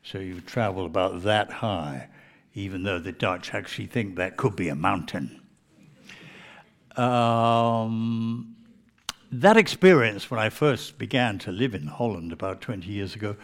[0.02, 2.08] So you travel about that high,
[2.54, 5.40] even though the Dutch actually think that could be a mountain.
[6.96, 8.56] Um,
[9.30, 13.36] that experience, when I first began to live in Holland about 20 years ago,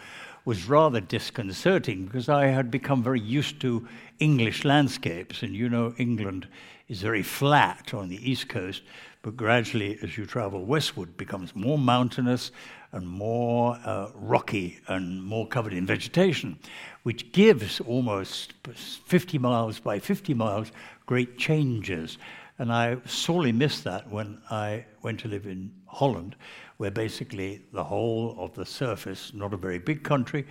[0.43, 3.87] was rather disconcerting because I had become very used to
[4.19, 5.41] English landscapes.
[5.41, 6.47] And you know, England
[6.87, 8.83] is very flat on the east coast,
[9.25, 12.51] but gradually, as you travel westward, becomes more mountainous
[12.91, 16.59] and more uh, rocky and more covered in vegetation,
[17.01, 20.71] which gives almost 50 miles by 50 miles
[21.07, 22.19] great changes.
[22.59, 26.35] And I sorely missed that when I went to live in Holland,
[26.77, 30.45] where basically the whole of the surface, not a very big country,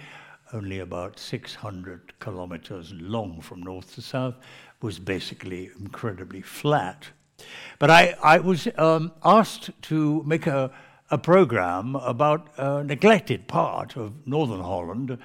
[0.53, 4.35] only about 600 kilometers long from north to south,
[4.83, 7.07] was basically incredibly flat.
[7.79, 10.71] But I, I was um, asked to make a,
[11.11, 15.19] a program about a neglected part of northern Holland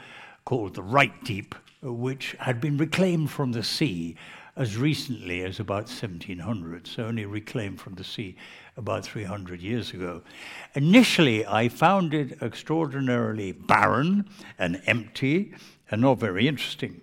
[0.46, 4.16] called the Reitdiep, which had been reclaimed from the sea
[4.56, 8.36] as recently as about 1700, so only reclaimed from the sea
[8.76, 10.22] about 300 years ago.
[10.74, 14.28] Initially, I found it extraordinarily barren
[14.58, 15.54] and empty
[15.90, 17.00] and not very interesting.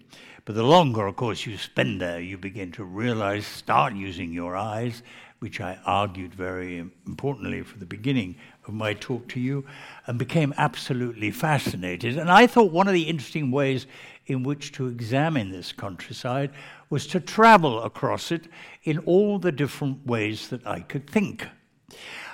[0.46, 4.56] But the longer, of course, you spend there, you begin to realize, start using your
[4.56, 5.02] eyes,
[5.40, 9.66] which I argued very importantly for the beginning of my talk to you,
[10.06, 12.16] and became absolutely fascinated.
[12.16, 13.88] And I thought one of the interesting ways
[14.26, 16.52] in which to examine this countryside
[16.90, 18.46] was to travel across it
[18.84, 21.48] in all the different ways that I could think.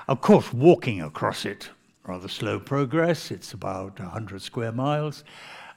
[0.06, 1.70] Of course, walking across it,
[2.06, 5.24] rather slow progress, it's about 100 square miles.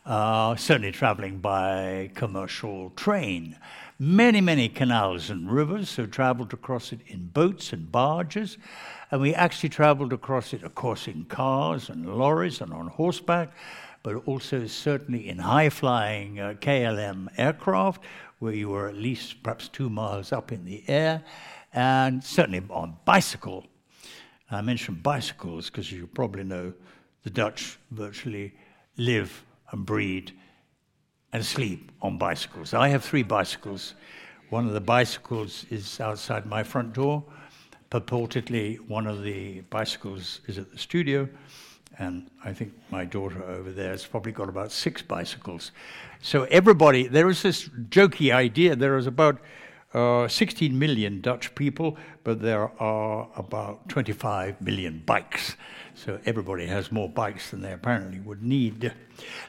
[0.06, 3.58] Uh, certainly traveling by commercial train.
[3.98, 8.60] Many, many canals and rivers, so traveled across it in boats and barges.
[9.10, 13.52] And we actually traveled across it, of course, in cars and lorries and on horseback,
[14.04, 18.04] but also certainly in high flying uh, KLM aircraft,
[18.38, 21.24] where you were at least perhaps two miles up in the air,
[21.74, 23.66] and certainly on bicycle.
[24.52, 26.74] I mention bicycles because you probably know
[27.24, 28.54] the Dutch virtually
[28.98, 30.32] live and breed
[31.34, 32.74] and sleep on bicycles.
[32.74, 33.96] I have three bicycles.
[34.50, 37.24] One of the bicycles is outside my front door.
[37.92, 41.28] Purportedly, one of the bicycles is at the studio.
[41.98, 45.72] And I think my daughter over there has probably got about six bicycles.
[46.22, 48.76] So everybody, there is this jokey idea.
[48.76, 49.40] There is about
[49.96, 55.56] uh, 16 million Dutch people, but there are about 25 million bikes.
[55.94, 58.94] So everybody has more bikes than they apparently would need.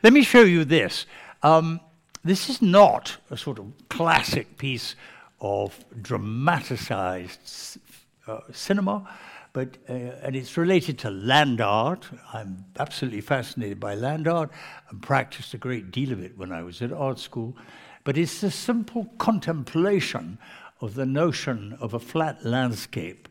[0.04, 1.06] Let me show you this.
[1.42, 1.80] Um,
[2.24, 4.94] this is not a sort of classic piece
[5.40, 7.78] of dramatized
[8.28, 9.08] uh, cinema,
[9.52, 9.92] but uh,
[10.22, 12.06] and it's related to land art.
[12.32, 14.50] I'm absolutely fascinated by land art
[14.90, 17.56] and practiced a great deal of it when I was at art school.
[18.06, 20.38] But it's the simple contemplation
[20.80, 23.28] of the notion of a flat landscape,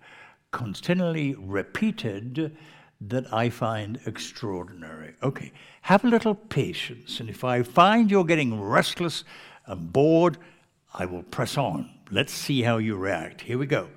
[0.52, 2.58] continually repeated,
[3.00, 5.14] that I find extraordinary.
[5.24, 5.54] Okay,
[5.84, 9.24] have a little patience, and if I find you're getting restless
[9.66, 10.38] and bored,
[10.94, 11.90] I will press on.
[12.12, 13.40] Let's see how you react.
[13.40, 13.88] Here we go.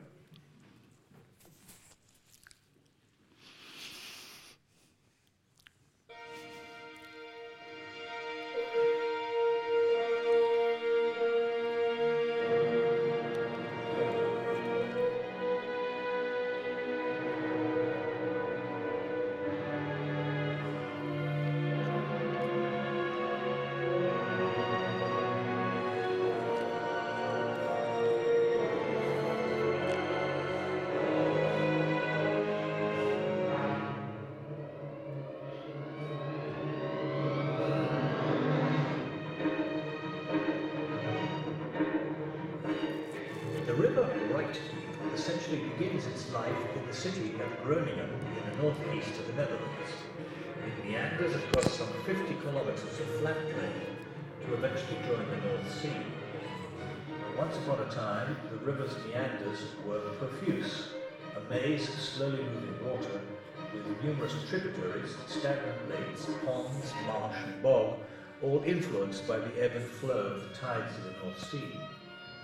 [69.28, 71.78] By the ebb and flow of the tides of the North Sea.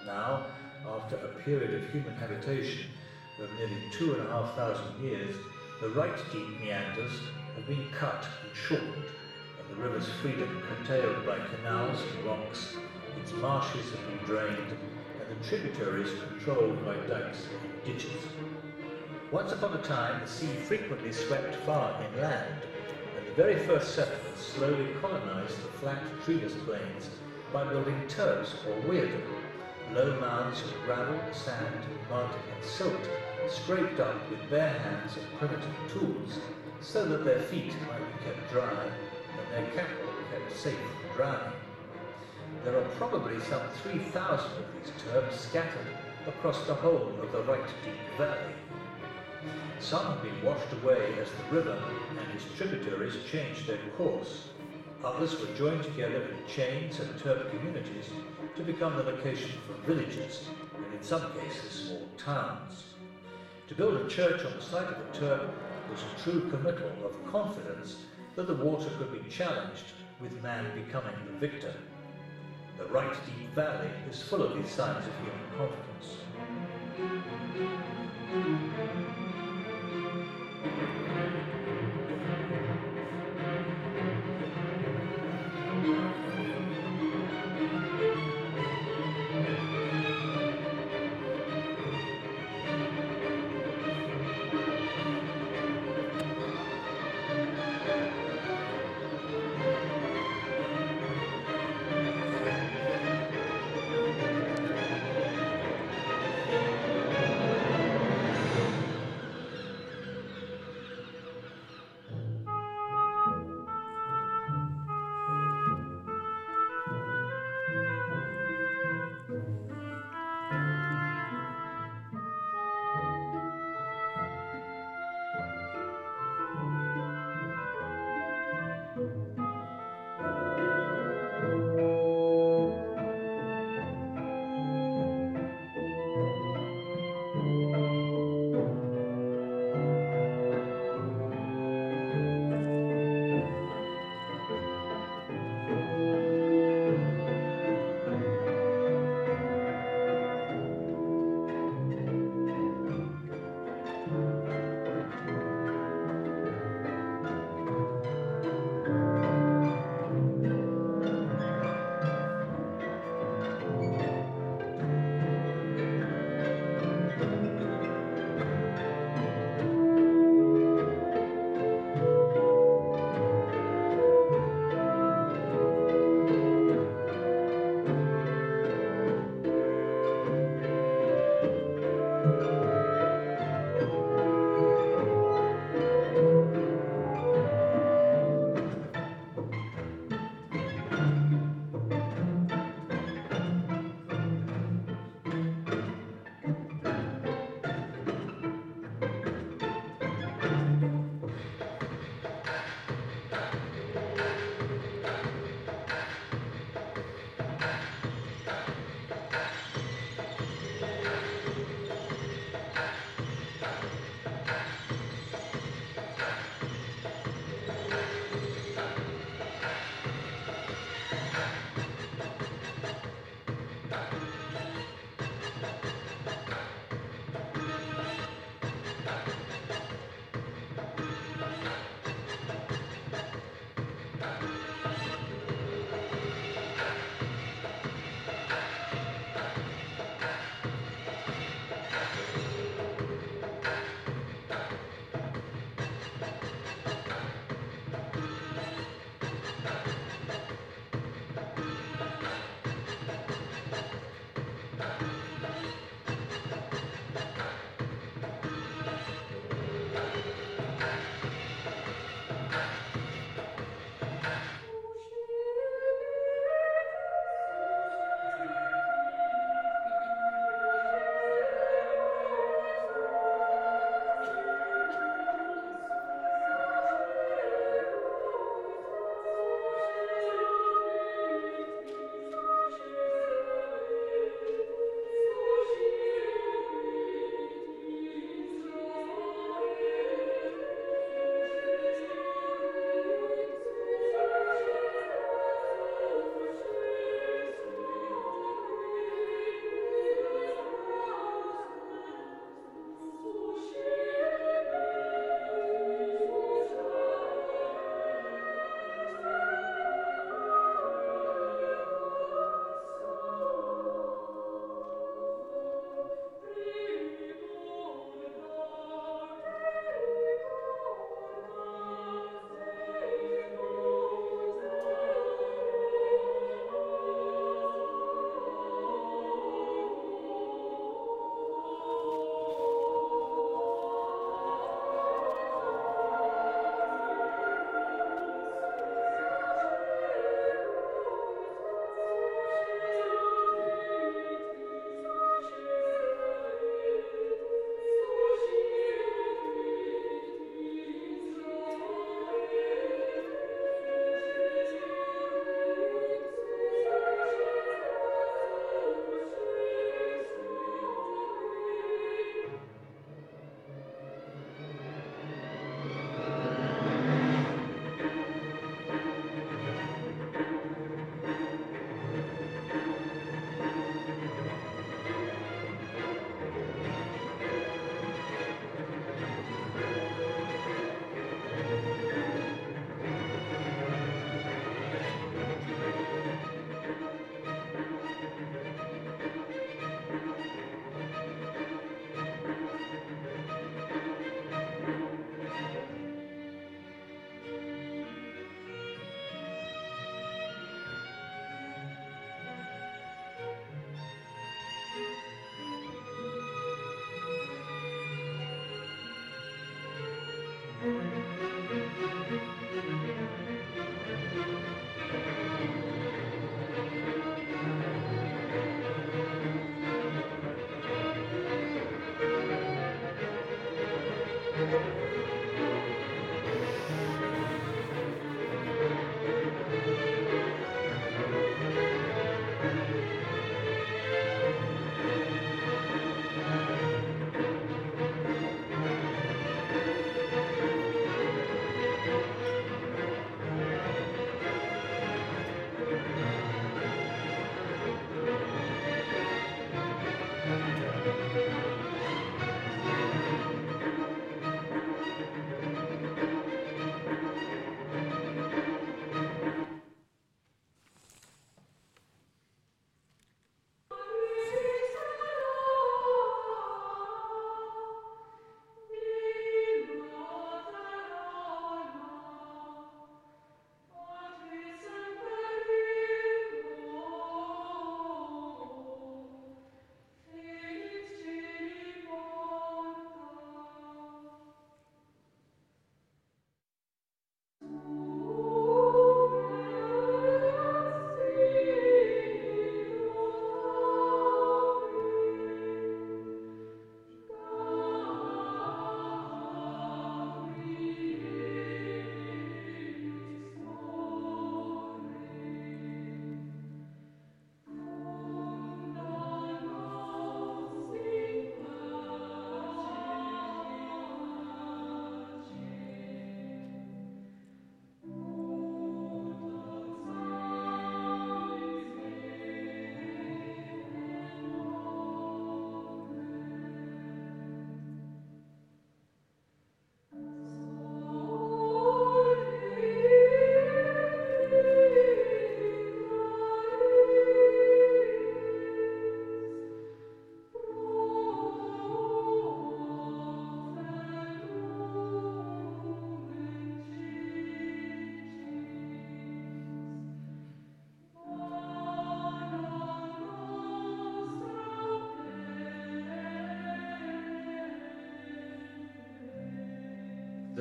[0.04, 0.46] Now,
[0.86, 2.84] after a period of human habitation
[3.40, 5.34] of nearly two and a half thousand years,
[5.80, 7.22] the right deep meanders
[7.56, 9.08] have been cut and shortened,
[9.58, 12.76] and the river's freedom curtailed by canals and rocks,
[13.18, 14.76] its marshes have been drained,
[15.20, 18.20] and the tributaries controlled by dikes and ditches.
[19.30, 22.62] Once upon a time, the sea frequently swept far inland,
[23.36, 27.10] very first settlers slowly colonized the flat, treeless plains
[27.52, 29.22] by building terps or wierden,
[29.92, 33.08] low mounds of gravel, sand, mud, and silt,
[33.48, 36.38] scraped up with bare hands and primitive tools,
[36.80, 38.84] so that their feet might be kept dry
[39.36, 41.52] and their cattle kept safe from drowning.
[42.62, 45.88] There are probably some 3,000 of these terps scattered
[46.28, 48.54] across the whole of the Right Deep Valley.
[49.80, 51.76] Some have been washed away as the river
[52.18, 54.50] and its tributaries changed their course.
[55.04, 58.10] Others were joined together in chains and terp communities
[58.56, 62.94] to become the location for villages, and in some cases small towns.
[63.68, 65.46] To build a church on the site of a terp
[65.90, 67.98] was a true committal of confidence
[68.36, 71.74] that the water could be challenged with man becoming the victor.
[72.78, 76.16] The right deep valley is full of these signs of human confidence.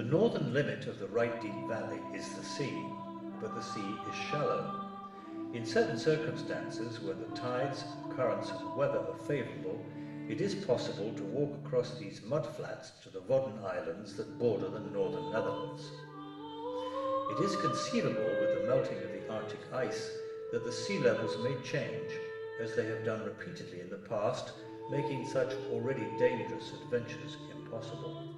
[0.03, 2.77] The northern limit of the Reitdiep Valley is the sea,
[3.39, 4.69] but the sea is shallow.
[5.53, 9.81] In certain circumstances, where the tides, currents, and weather are favourable,
[10.27, 14.81] it is possible to walk across these mudflats to the Wadden Islands that border the
[14.81, 15.89] northern Netherlands.
[17.31, 20.11] It is conceivable with the melting of the Arctic ice
[20.51, 22.11] that the sea levels may change,
[22.59, 24.51] as they have done repeatedly in the past,
[24.91, 28.32] making such already dangerous adventures impossible.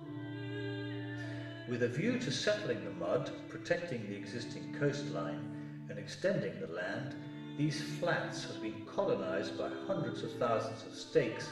[1.76, 7.14] With a view to settling the mud, protecting the existing coastline, and extending the land,
[7.58, 11.50] these flats have been colonized by hundreds of thousands of stakes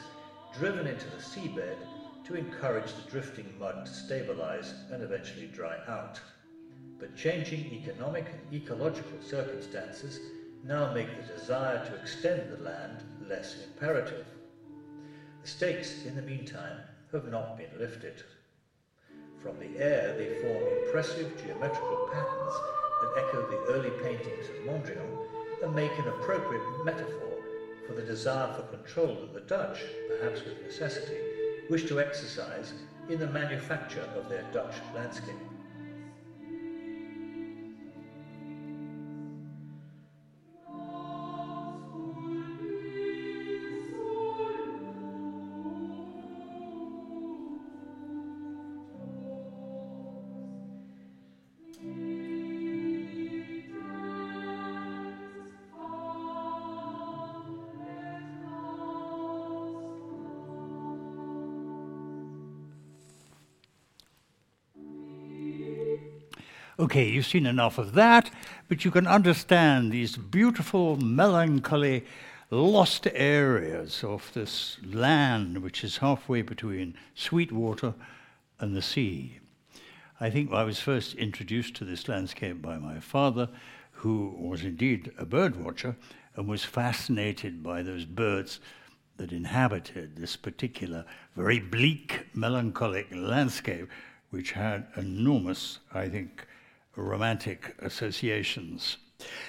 [0.54, 1.76] driven into the seabed
[2.24, 6.18] to encourage the drifting mud to stabilize and eventually dry out.
[6.98, 10.20] But changing economic and ecological circumstances
[10.62, 14.24] now make the desire to extend the land less imperative.
[15.42, 16.80] The stakes, in the meantime,
[17.12, 18.22] have not been lifted.
[19.44, 22.54] From the air they form impressive geometrical patterns
[23.02, 25.06] that echo the early paintings of Mondrian
[25.62, 27.36] and make an appropriate metaphor
[27.86, 31.20] for the desire for control that the Dutch, perhaps with necessity,
[31.68, 32.72] wish to exercise
[33.10, 35.36] in the manufacture of their Dutch landscape.
[66.84, 68.30] Okay, you've seen enough of that,
[68.68, 72.04] but you can understand these beautiful, melancholy,
[72.50, 77.94] lost areas of this land which is halfway between Sweetwater
[78.60, 79.38] and the sea.
[80.20, 83.48] I think I was first introduced to this landscape by my father,
[83.92, 85.96] who was indeed a bird watcher
[86.36, 88.60] and was fascinated by those birds
[89.16, 93.88] that inhabited this particular very bleak, melancholic landscape,
[94.28, 96.46] which had enormous, I think,
[96.96, 98.96] romantic associations.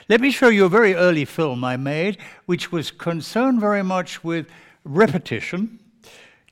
[0.07, 4.23] Let me show you a very early film I made, which was concerned very much
[4.23, 4.47] with
[4.84, 5.80] repetition.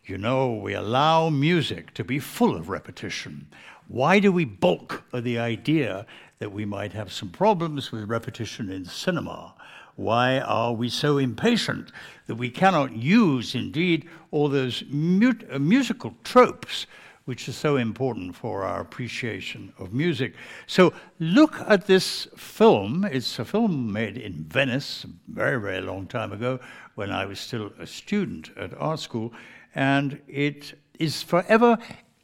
[0.06, 3.48] You know, we allow music to be full of repetition.
[3.88, 6.06] Why do we balk at the idea
[6.40, 9.54] that we might have some problems with repetition in cinema?
[9.96, 11.92] Why are we so impatient
[12.26, 16.88] that we cannot use, indeed, all those mu- uh, musical tropes
[17.26, 20.34] which is so important for our appreciation of music.
[20.68, 23.06] So look at this film.
[23.06, 26.60] It's a film made in Venice a very, very long time ago
[26.96, 29.34] when I was still a student at art school,
[29.74, 31.78] and it is forever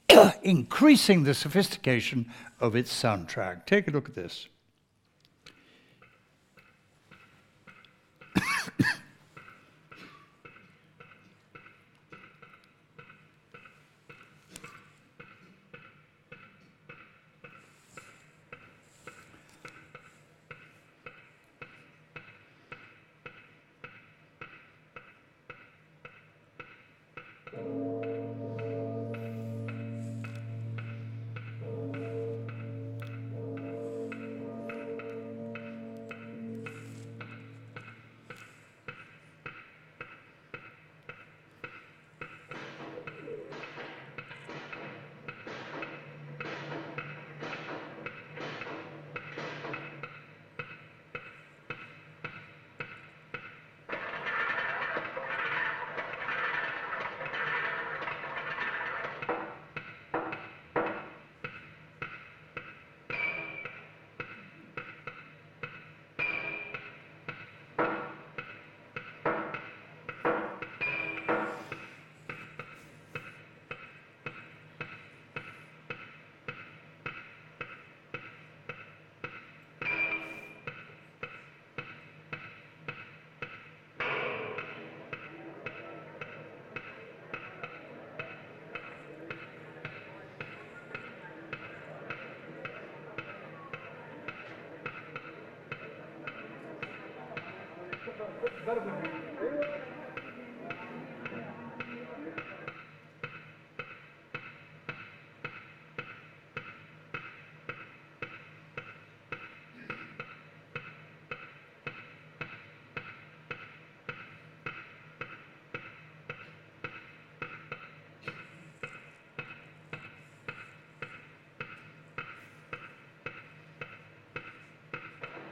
[0.44, 3.66] increasing the sophistication of its soundtrack.
[3.66, 4.48] Take a look at this.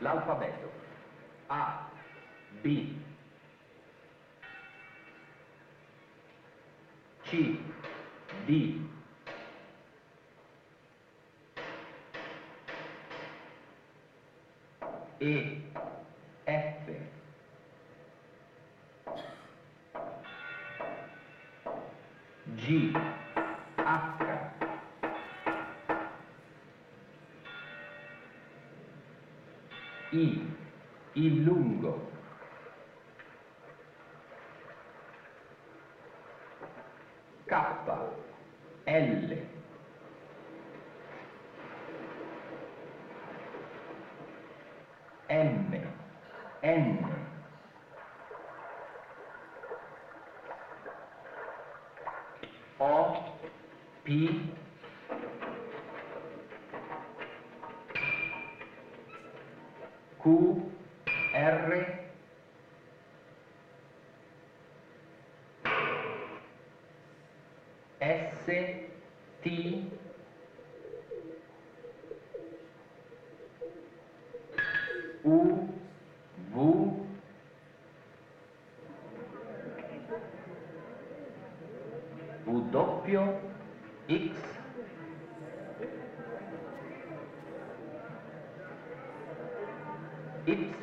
[0.07, 0.71] l'alfabeto.
[1.47, 1.89] A,
[2.61, 2.95] B,
[7.23, 7.59] C,
[8.45, 8.81] D,
[15.19, 15.56] E,
[30.17, 30.41] I,
[31.13, 32.09] il lungo.
[37.45, 37.53] K,
[38.85, 39.47] L,
[45.29, 45.81] M,
[46.63, 47.09] N,
[52.79, 53.35] O,
[54.03, 54.56] P,
[60.27, 60.66] cours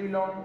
[0.05, 0.44] Y,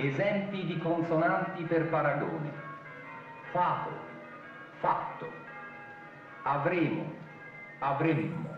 [0.00, 2.52] Esempi di consonanti per paragone.
[3.50, 3.90] Fato,
[4.78, 5.28] fatto.
[6.42, 7.12] Avremo,
[7.80, 8.56] avremmo.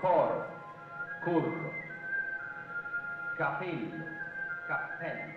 [0.00, 0.46] Coro,
[1.24, 1.72] corro.
[3.36, 4.04] Capello,
[4.66, 5.31] cappello.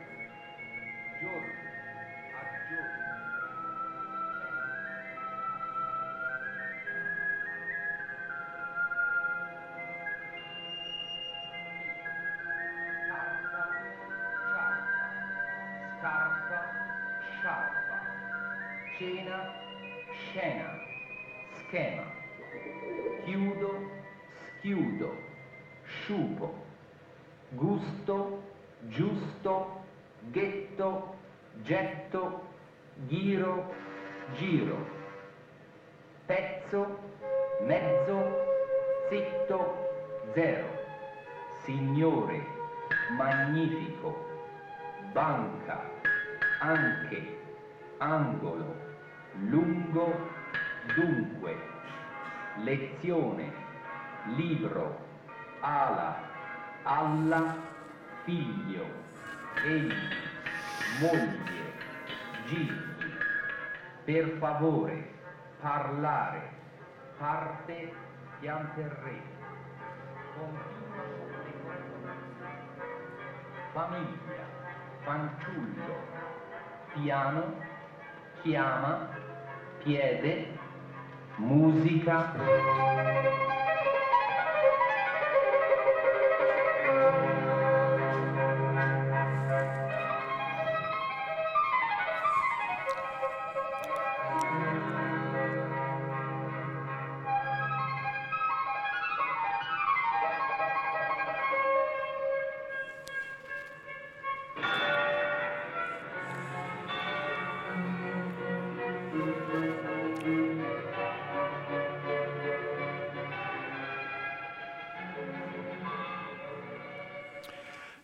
[55.65, 56.15] Ala,
[56.83, 57.55] alla,
[58.23, 58.85] figlio,
[59.63, 59.93] egli,
[60.99, 61.73] moglie,
[62.45, 63.13] gigli,
[64.03, 65.11] per favore,
[65.59, 66.49] parlare,
[67.17, 67.91] parte,
[68.39, 69.33] pianterrete,
[73.73, 74.45] famiglia,
[75.01, 75.95] fanciullo,
[76.93, 77.55] piano,
[78.43, 79.07] chiama,
[79.83, 80.57] piede,
[81.37, 83.55] musica.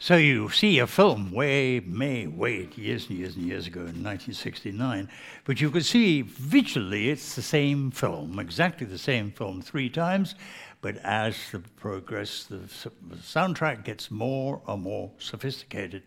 [0.01, 4.01] So you see a film way, may wait years and years and years ago in
[4.01, 5.07] 1969,
[5.45, 10.33] but you can see visually it's the same film, exactly the same film three times,
[10.81, 16.01] but as the progress, the, the soundtrack gets more and more sophisticated.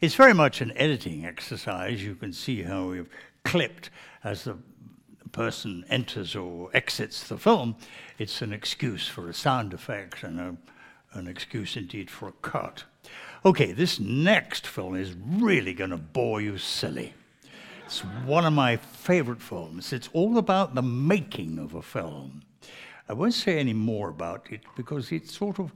[0.00, 2.02] It's very much an editing exercise.
[2.02, 3.10] You can see how we've
[3.44, 3.90] clipped
[4.24, 4.56] as the
[5.32, 7.76] person enters or exits the film.
[8.16, 10.56] It's an excuse for a sound effect and a,
[11.12, 12.84] an excuse indeed for a cut.
[13.46, 17.14] Okay, this next film is really going to bore you silly.
[17.84, 19.92] It's one of my favorite films.
[19.92, 22.42] It's all about the making of a film.
[23.08, 25.72] I won't say any more about it because it sort of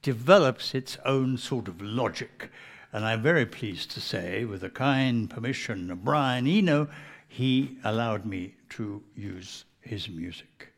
[0.00, 2.50] develops its own sort of logic
[2.94, 6.88] And I'm very pleased to say, with the kind permission of Brian Eno,
[7.26, 10.71] he allowed me to use his music.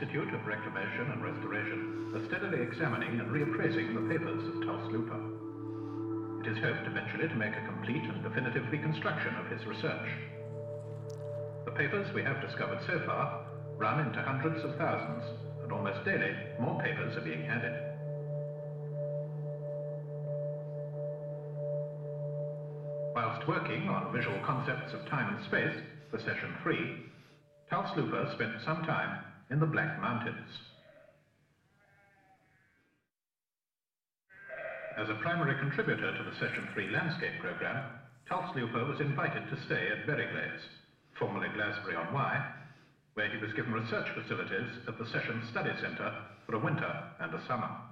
[0.00, 4.54] Institute of Reclamation and Restoration are steadily examining and reappraising the papers of
[4.88, 5.20] Luper.
[6.40, 10.08] It is hoped eventually to make a complete and definitive reconstruction of his research.
[11.66, 13.44] The papers we have discovered so far
[13.76, 15.22] run into hundreds of thousands,
[15.62, 17.76] and almost daily more papers are being added.
[23.14, 25.76] Whilst working on visual concepts of time and space
[26.10, 27.04] for session 3,
[27.68, 30.48] Tulse Luper spent some time in the Black Mountains.
[34.96, 37.84] As a primary contributor to the Session 3 landscape program,
[38.28, 40.62] Tulse Luper was invited to stay at Berryglaze,
[41.18, 42.44] formerly Glasbury on Wye,
[43.14, 46.12] where he was given research facilities at the Session Study Centre
[46.46, 47.89] for a winter and a summer.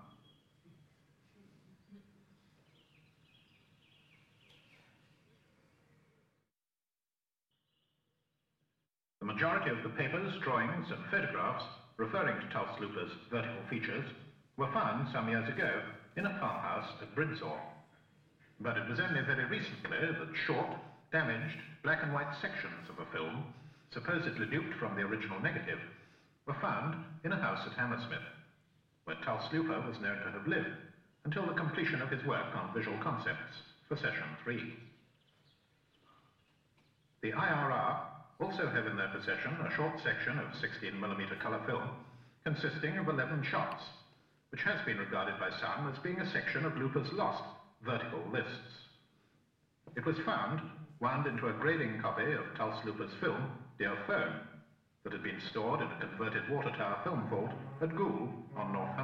[9.20, 11.64] The majority of the papers, drawings and photographs
[11.96, 12.78] referring to Tulse
[13.30, 14.06] vertical features
[14.56, 15.82] were found some years ago
[16.16, 17.58] in a farmhouse at Bridsor.
[18.60, 20.72] But it was only very recently that short,
[21.10, 23.44] damaged, black and white sections of a film,
[23.92, 25.80] supposedly duped from the original negative,
[26.46, 28.22] were found in a house at Hammersmith,
[29.04, 30.78] where Tulse was known to have lived
[31.24, 34.64] until the completion of his work on visual concepts for Session 3.
[37.22, 37.96] The IRR
[38.40, 41.90] also have in their possession a short section of 16mm colour film
[42.44, 43.82] consisting of 11 shots,
[44.50, 47.42] which has been regarded by some as being a section of Luper's lost
[47.84, 48.88] vertical lists.
[49.96, 50.62] It was found
[51.00, 54.40] wound into a grading copy of Tulse Luper's film, Dear Phone,
[55.04, 57.52] that had been stored in a converted water tower film vault
[57.82, 58.96] at Goole on North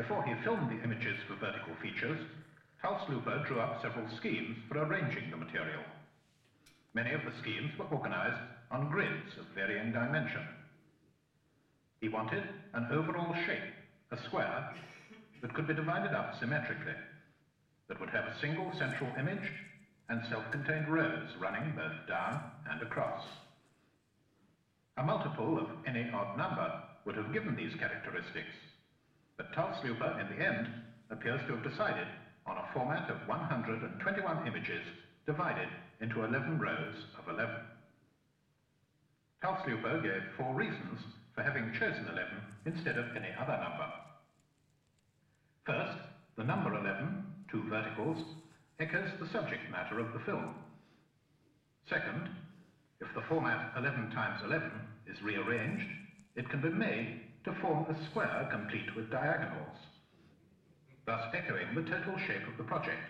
[0.00, 2.18] Before he filmed the images for vertical features,
[2.80, 5.84] Tulse Luper drew up several schemes for arranging the material.
[6.94, 8.40] Many of the schemes were organized
[8.70, 10.40] on grids of varying dimension.
[12.00, 13.68] He wanted an overall shape,
[14.10, 14.64] a square,
[15.42, 16.96] that could be divided up symmetrically,
[17.88, 19.52] that would have a single central image
[20.08, 23.20] and self-contained rows running both down and across.
[24.96, 26.72] A multiple of any odd number
[27.04, 28.54] would have given these characteristics,
[29.40, 30.68] but Tulse Luper, in the end,
[31.08, 32.06] appears to have decided
[32.44, 34.84] on a format of 121 images
[35.24, 35.68] divided
[36.02, 37.48] into 11 rows of 11.
[39.40, 41.00] Tulse Luper gave four reasons
[41.34, 42.28] for having chosen 11
[42.66, 43.88] instead of any other number.
[45.64, 45.96] First,
[46.36, 48.22] the number 11, two verticals,
[48.78, 50.54] echoes the subject matter of the film.
[51.88, 52.28] Second,
[53.00, 54.70] if the format 11 times 11
[55.10, 55.88] is rearranged,
[56.36, 59.76] it can be made to form a square complete with diagonals,
[61.06, 63.02] thus echoing the total shape of the project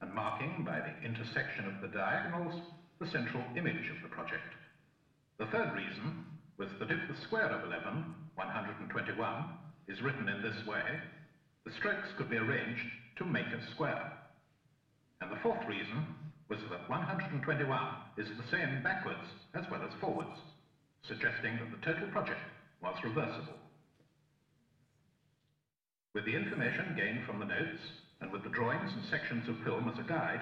[0.00, 2.54] and marking by the intersection of the diagonals
[3.00, 4.52] the central image of the project.
[5.38, 6.26] The third reason
[6.58, 9.44] was that if the square of 11, 121,
[9.88, 10.84] is written in this way,
[11.64, 12.84] the strokes could be arranged
[13.16, 14.12] to make a square.
[15.22, 16.04] And the fourth reason
[16.50, 19.24] was that 121 is the same backwards
[19.54, 20.36] as well as forwards,
[21.08, 22.40] suggesting that the total project
[22.82, 23.59] was reversible.
[26.12, 27.78] With the information gained from the notes,
[28.20, 30.40] and with the drawings and sections of film as a guide,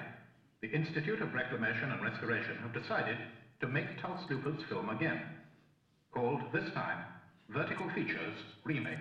[0.61, 3.17] the Institute of Reclamation and Restoration have decided
[3.61, 5.21] to make Tulse Luper's film again,
[6.11, 7.05] called this time
[7.49, 8.33] Vertical Features
[8.65, 8.97] Remake.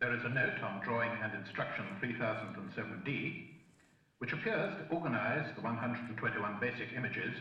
[0.00, 3.34] There is a note on drawing and instruction 3007D,
[4.18, 7.32] which appears to organize the 121 basic images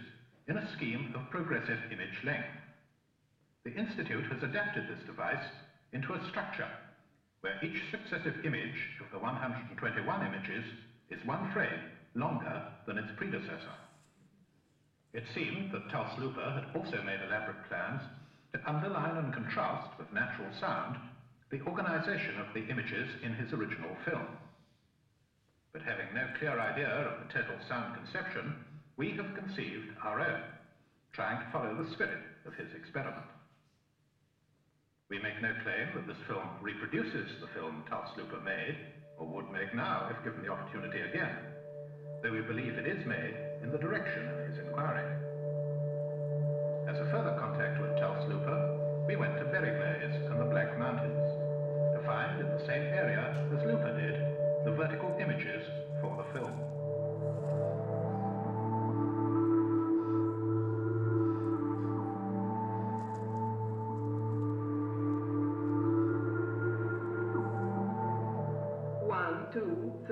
[0.47, 2.47] in a scheme of progressive image length.
[3.65, 5.43] The Institute has adapted this device
[5.91, 6.69] into a structure
[7.41, 10.63] where each successive image of the 121 images
[11.09, 11.81] is one frame
[12.15, 13.76] longer than its predecessor.
[15.13, 18.01] It seemed that Tulse Luper had also made elaborate plans
[18.53, 20.97] to underline and contrast with natural sound
[21.51, 24.27] the organization of the images in his original film.
[25.73, 28.55] But having no clear idea of the total sound conception,
[28.97, 30.41] we have conceived our own,
[31.11, 33.26] trying to follow the spirit of his experiment.
[35.12, 38.80] We make no claim that this film reproduces the film Tulse Luper made,
[39.20, 41.36] or would make now if given the opportunity again,
[42.24, 45.04] though we believe it is made in the direction of his inquiry.
[46.88, 51.28] As a further contact with Tulse Luper, we went to Berryglaze and the Black Mountains
[51.92, 54.16] to find in the same area as Luper did
[54.64, 55.68] the vertical images
[56.00, 56.56] for the film.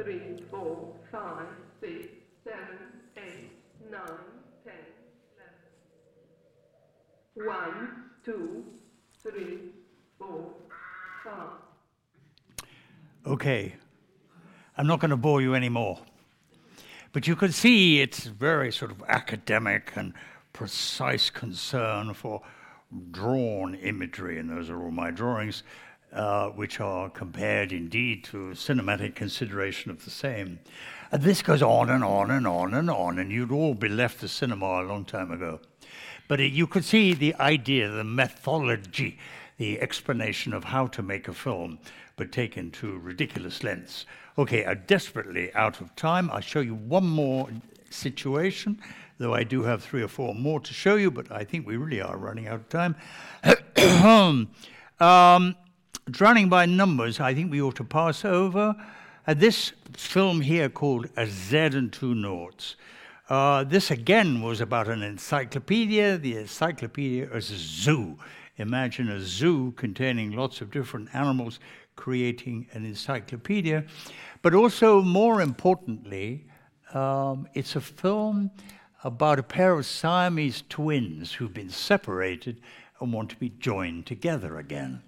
[0.03, 1.45] Three, four, five,
[1.81, 2.07] six,
[2.43, 2.77] seven,
[3.17, 3.51] eight,
[3.91, 4.01] nine,
[4.63, 4.73] ten,
[7.35, 7.47] eleven.
[7.47, 8.63] One, two,
[9.21, 9.59] three,
[10.17, 10.53] four,
[11.23, 12.65] five.
[13.25, 13.75] Okay,
[14.77, 15.99] I'm not going to bore you anymore.
[17.11, 20.13] But you can see it's very sort of academic and
[20.53, 22.41] precise concern for
[23.11, 25.63] drawn imagery, and those are all my drawings,
[26.13, 30.59] uh, which are compared indeed to cinematic consideration of the same.
[31.11, 34.21] And this goes on and on and on and on, and you'd all be left
[34.21, 35.59] the cinema a long time ago.
[36.27, 39.17] But it, you could see the idea, the methodology,
[39.57, 41.79] the explanation of how to make a film,
[42.15, 44.05] but taken to ridiculous lengths.
[44.37, 46.29] Okay, I'm desperately out of time.
[46.31, 47.49] I'll show you one more
[47.89, 48.79] situation,
[49.17, 51.77] though I do have three or four more to show you, but I think we
[51.77, 52.95] really are running out of time.
[54.99, 55.55] um,
[56.09, 58.75] drowning by numbers, I think we ought to pass over.
[59.27, 62.75] Uh, this film here called A Z and Two Noughts.
[63.29, 66.17] Uh, this again was about an encyclopedia.
[66.17, 68.17] The encyclopedia is a zoo.
[68.57, 71.59] Imagine a zoo containing lots of different animals
[71.95, 73.85] creating an encyclopedia.
[74.41, 76.47] But also, more importantly,
[76.93, 78.51] um, it's a film
[79.03, 82.61] about a pair of Siamese twins who've been separated
[82.99, 85.01] and want to be joined together again.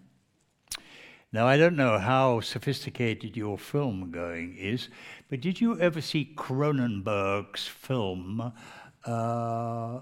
[1.34, 4.90] Now, I don't know how sophisticated your film going is,
[5.30, 8.52] but did you ever see Cronenberg's film
[9.06, 10.02] uh,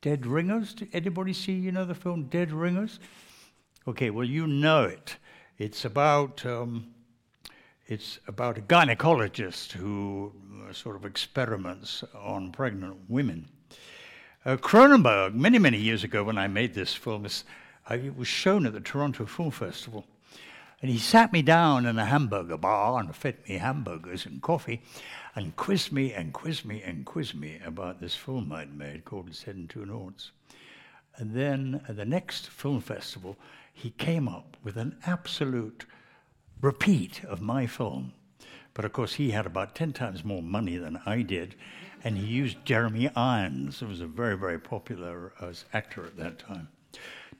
[0.00, 0.72] Dead Ringers?
[0.72, 2.98] Did anybody see, you know, the film Dead Ringers?
[3.86, 5.16] Okay, well, you know it.
[5.58, 6.94] It's about um,
[7.86, 10.32] it's about a gynecologist who
[10.66, 13.48] uh, sort of experiments on pregnant women.
[14.46, 18.72] Uh, Cronenberg, many many years ago, when I made this film, it was shown at
[18.72, 20.06] the Toronto Film Festival,
[20.82, 24.82] and he sat me down in a hamburger bar and fed me hamburgers and coffee,
[25.36, 29.34] and quizzed me and quizzed me and quizzed me about this film I'd made called
[29.34, 30.32] Zed and Two Noughts.
[31.16, 33.36] And then at the next film festival,
[33.72, 35.84] he came up with an absolute
[36.60, 38.12] repeat of my film.
[38.72, 41.56] But of course, he had about 10 times more money than I did,
[42.04, 46.38] and he used Jeremy Irons, who was a very, very popular uh, actor at that
[46.38, 46.68] time.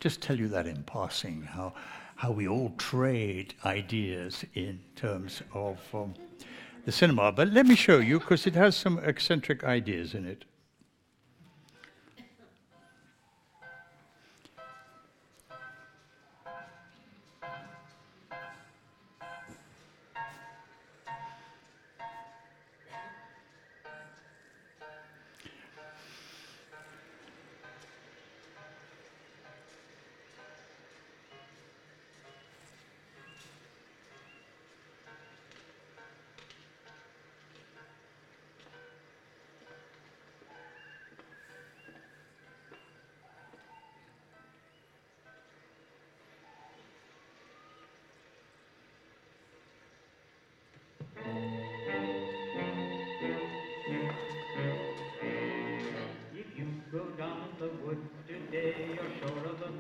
[0.01, 1.75] Just tell you that in passing, how,
[2.21, 6.13] how we all trade ideas in terms of um,
[6.85, 7.33] the cinema.
[7.33, 10.45] But let me show you, because it has some eccentric ideas in it.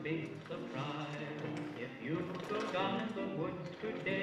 [0.02, 1.06] Big surprise.
[1.78, 4.19] If you go down in the woods today,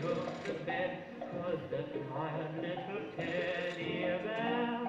[0.00, 0.98] take them home to bed.
[1.20, 4.80] Cause the tired little teddy bear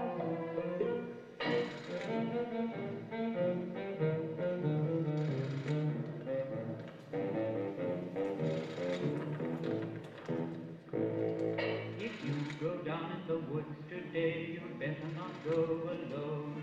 [11.99, 16.61] If you go down in the woods today, you'd better not go alone.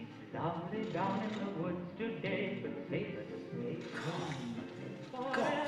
[0.00, 4.40] It's lovely down in the woods today, but safer to stay home.
[5.12, 5.66] God,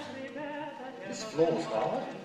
[1.09, 2.22] this floor's hard.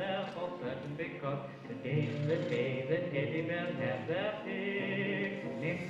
[0.00, 5.80] Together there for certain because today's the day the teddy bears have their picnic.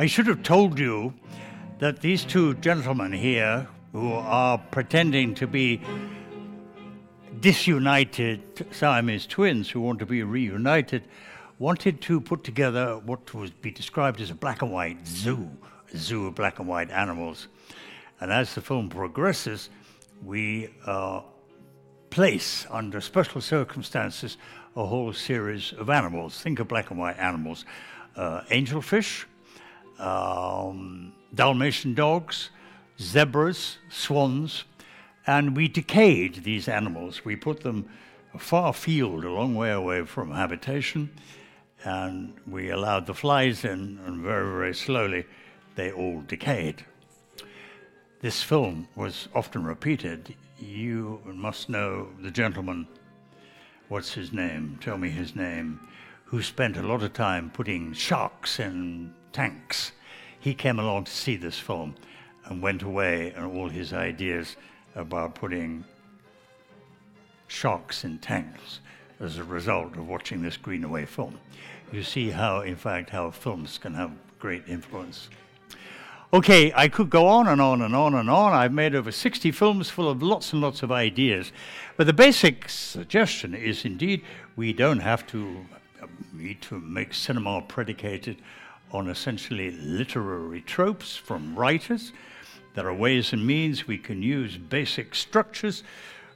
[0.00, 1.12] I should have told you
[1.80, 5.80] that these two gentlemen here, who are pretending to be
[7.40, 11.02] disunited Siamese twins who want to be reunited,
[11.58, 15.50] wanted to put together what would be described as a black and white zoo,
[15.92, 17.48] a zoo of black and white animals.
[18.20, 19.68] And as the film progresses,
[20.24, 21.22] we uh,
[22.10, 24.36] place under special circumstances
[24.76, 26.40] a whole series of animals.
[26.40, 27.64] Think of black and white animals
[28.14, 29.24] uh, angelfish,
[29.98, 32.50] um, Dalmatian dogs,
[33.00, 34.64] zebras, swans,
[35.26, 37.24] and we decayed these animals.
[37.24, 37.88] We put them
[38.38, 41.10] far afield, a long way away from habitation,
[41.84, 45.26] and we allowed the flies in, and very, very slowly
[45.74, 46.84] they all decayed.
[48.20, 50.34] This film was often repeated.
[50.58, 52.88] You must know the gentleman,
[53.88, 54.78] what's his name?
[54.80, 55.80] Tell me his name,
[56.24, 59.92] who spent a lot of time putting sharks in tanks.
[60.38, 61.94] He came along to see this film
[62.44, 64.56] and went away, and all his ideas
[64.94, 65.84] about putting
[67.46, 68.80] sharks in tanks
[69.20, 71.38] as a result of watching this Greenaway film.
[71.92, 75.28] You see how, in fact, how films can have great influence.
[76.32, 78.52] Okay, I could go on and on and on and on.
[78.52, 81.52] I've made over 60 films full of lots and lots of ideas.
[81.96, 84.22] But the basic suggestion is indeed
[84.54, 85.64] we don't have to
[86.02, 88.36] uh, need to make cinema predicated
[88.92, 92.12] on essentially literary tropes from writers.
[92.74, 95.82] There are ways and means we can use basic structures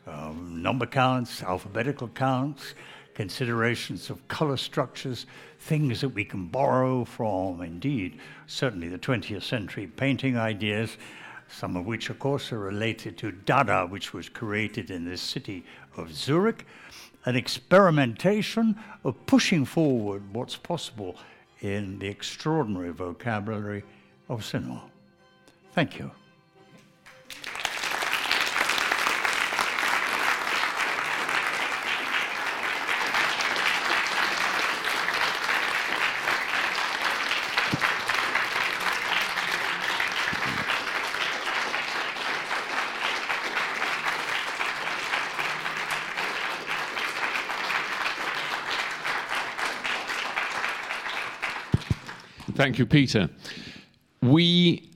[0.07, 2.75] um, number counts, alphabetical counts,
[3.15, 5.27] considerations of color structures,
[5.61, 10.97] things that we can borrow from, indeed, certainly the 20th century painting ideas,
[11.49, 15.65] some of which, of course, are related to Dada, which was created in the city
[15.97, 16.67] of Zurich,
[17.25, 21.17] an experimentation of pushing forward what's possible
[21.63, 23.83] in the extraordinary vocabulary
[24.29, 24.83] of cinema.
[25.73, 26.11] Thank you.
[52.63, 53.29] Thank you, Peter.
[54.21, 54.89] We,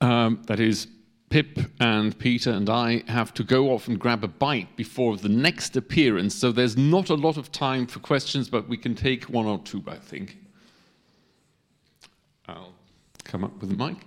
[0.00, 0.86] um, that is,
[1.28, 5.28] Pip and Peter and I have to go off and grab a bite before the
[5.28, 9.24] next appearance, so there's not a lot of time for questions, but we can take
[9.24, 10.38] one or two, I think.
[12.48, 12.72] I'll
[13.24, 13.98] come up with the mic.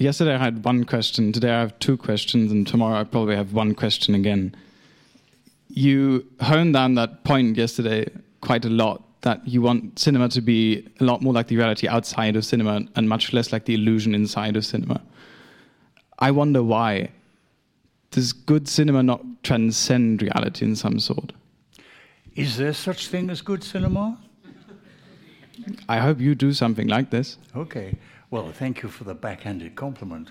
[0.00, 1.30] Yesterday I had one question.
[1.30, 4.56] Today I have two questions, and tomorrow I probably have one question again.
[5.68, 8.06] You honed down that point yesterday
[8.40, 11.86] quite a lot that you want cinema to be a lot more like the reality
[11.86, 15.02] outside of cinema and much less like the illusion inside of cinema.
[16.18, 17.10] I wonder why.
[18.10, 21.34] Does good cinema not transcend reality in some sort?
[22.36, 24.18] Is there such thing as good cinema?
[25.90, 27.36] I hope you do something like this.
[27.54, 27.98] Okay.
[28.30, 30.30] Well, thank you for the backhanded compliment.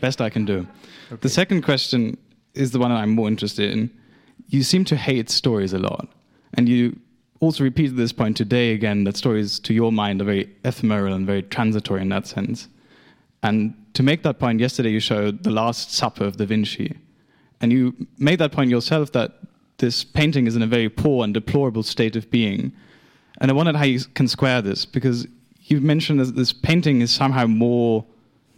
[0.00, 0.66] Best I can do.
[1.20, 2.16] The second question
[2.54, 3.90] is the one that I'm more interested in.
[4.48, 6.08] You seem to hate stories a lot,
[6.54, 6.98] and you
[7.40, 11.26] also repeated this point today again that stories, to your mind, are very ephemeral and
[11.26, 12.68] very transitory in that sense.
[13.42, 16.96] And to make that point, yesterday you showed The Last Supper of Da Vinci.
[17.60, 19.32] And you made that point yourself that
[19.76, 22.72] this painting is in a very poor and deplorable state of being.
[23.40, 25.26] And I wondered how you can square this, because
[25.72, 28.04] you mentioned that this painting is somehow more,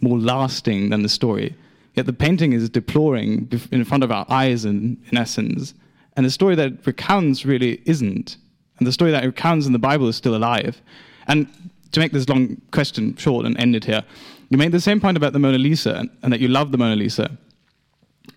[0.01, 1.55] more lasting than the story.
[1.93, 5.73] Yet the painting is deploring in front of our eyes, in, in essence.
[6.17, 8.35] And the story that it recounts really isn't.
[8.77, 10.81] And the story that it recounts in the Bible is still alive.
[11.27, 11.47] And
[11.93, 14.03] to make this long question short and end it here,
[14.49, 16.97] you made the same point about the Mona Lisa and that you love the Mona
[16.97, 17.37] Lisa.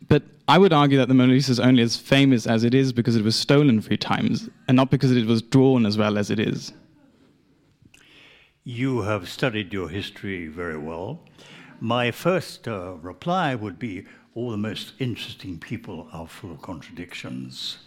[0.07, 2.93] But I would argue that the Mona Lisa is only as famous as it is
[2.93, 6.31] because it was stolen three times, and not because it was drawn as well as
[6.31, 6.73] it is.
[8.71, 11.21] You have studied your history very well.
[11.81, 14.05] My first uh, reply would be
[14.35, 17.79] all the most interesting people are full of contradictions.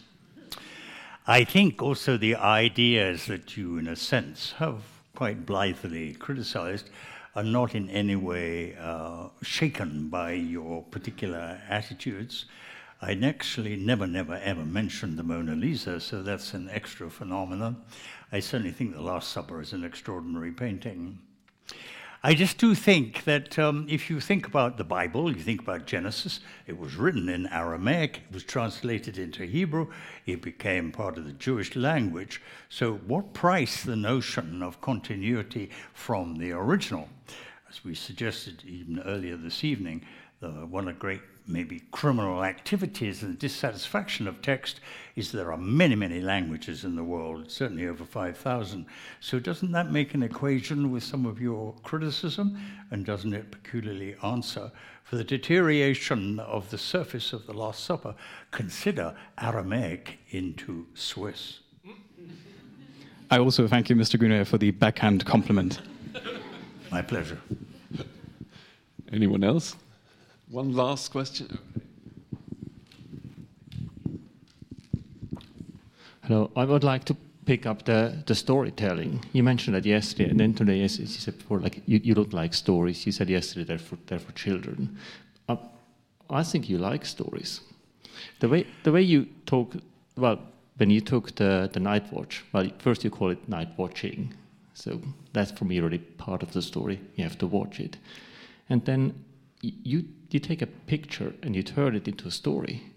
[1.27, 4.81] I think also the ideas that you, in a sense, have
[5.15, 6.89] quite blithely criticized
[7.35, 12.45] are not in any way uh, shaken by your particular attitudes.
[13.03, 17.77] I actually never, never, ever mentioned the Mona Lisa, so that's an extra phenomenon.
[18.31, 21.17] I certainly think The Last Supper is an extraordinary painting.
[22.23, 25.87] I just do think that um, if you think about the Bible, you think about
[25.87, 29.87] Genesis, it was written in Aramaic, it was translated into Hebrew,
[30.27, 32.39] it became part of the Jewish language.
[32.69, 37.09] So, what price the notion of continuity from the original?
[37.67, 40.05] As we suggested even earlier this evening,
[40.39, 44.79] the, one of the great maybe criminal activities and dissatisfaction of text
[45.15, 48.85] is there are many, many languages in the world, certainly over 5,000.
[49.19, 52.59] So doesn't that make an equation with some of your criticism?
[52.91, 54.71] And doesn't it peculiarly answer
[55.03, 58.15] for the deterioration of the surface of the Last Supper?
[58.51, 61.59] Consider Aramaic into Swiss.
[63.29, 64.19] I also thank you, Mr.
[64.19, 65.81] Greenaway, for the backhand compliment.
[66.91, 67.39] My pleasure.
[69.11, 69.75] Anyone else?
[70.51, 71.57] One last question.
[76.23, 77.15] Hello, I would like to
[77.45, 79.23] pick up the, the storytelling.
[79.31, 82.33] You mentioned that yesterday, and then today, yes, you said before, like you, you don't
[82.33, 83.05] like stories.
[83.05, 84.97] You said yesterday they're for, they're for children.
[85.47, 85.55] Uh,
[86.29, 87.61] I think you like stories.
[88.41, 89.75] The way the way you talk,
[90.17, 90.37] well,
[90.75, 94.33] when you took the, the night watch, well, first you call it night watching.
[94.73, 94.99] So
[95.31, 96.99] that's for me really part of the story.
[97.15, 97.95] You have to watch it.
[98.69, 99.13] And then
[99.61, 102.93] you you take a picture and you turn it into a story,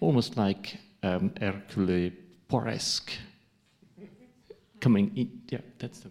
[0.00, 2.10] almost like um, Hercule
[2.48, 3.12] Poiresque.
[4.80, 6.10] Coming in, yeah, that's the,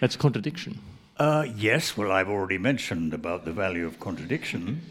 [0.00, 0.78] that's contradiction.
[1.18, 4.82] Uh, yes, well, I've already mentioned about the value of contradiction,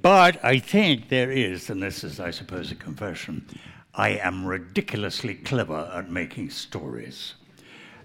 [0.00, 3.46] but I think there is, and this is, I suppose, a confession.
[3.94, 7.34] I am ridiculously clever at making stories.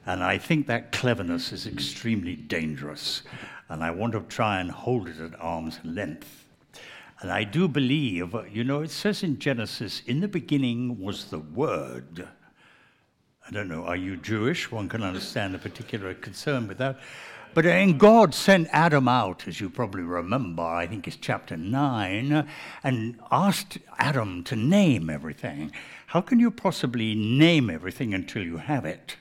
[0.06, 3.24] And I think that cleverness is extremely dangerous.
[3.70, 6.46] And I want to try and hold it at arm's length.
[7.22, 11.40] And I do believe, you know, it says in Genesis, in the beginning was the
[11.40, 12.28] Word.
[13.48, 14.72] I don't know, are you Jewish?
[14.72, 17.00] One can understand a particular concern with that.
[17.54, 22.46] But then God sent Adam out, as you probably remember, I think it's chapter 9,
[22.84, 25.72] and asked Adam to name everything.
[26.08, 29.16] How can you possibly name everything until you have it?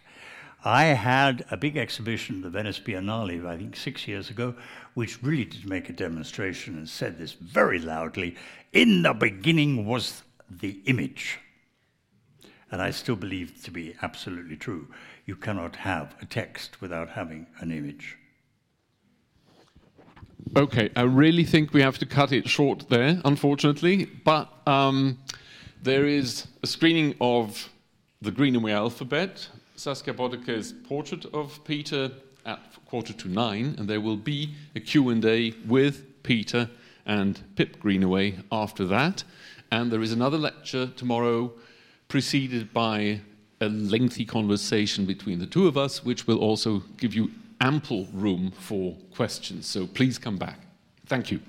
[0.66, 4.54] I had a big exhibition at the Venice Biennale, I think six years ago,
[4.94, 8.34] which really did make a demonstration and said this very loudly
[8.72, 11.38] In the beginning was the image.
[12.72, 14.88] And I still believe it to be absolutely true.
[15.26, 18.16] You cannot have a text without having an image.
[20.56, 24.06] Okay, I really think we have to cut it short there, unfortunately.
[24.06, 25.18] But um,
[25.82, 27.68] there is a screening of
[28.22, 32.10] the Greenaway alphabet, Saskia Boddeke's portrait of Peter
[32.46, 36.70] at quarter to nine, and there will be a Q&A with Peter
[37.06, 39.24] and Pip Greenaway after that.
[39.70, 41.52] And there is another lecture tomorrow
[42.08, 43.20] preceded by
[43.60, 47.30] a lengthy conversation between the two of us, which will also give you
[47.60, 49.66] ample room for questions.
[49.66, 50.60] So please come back.
[51.06, 51.40] Thank you.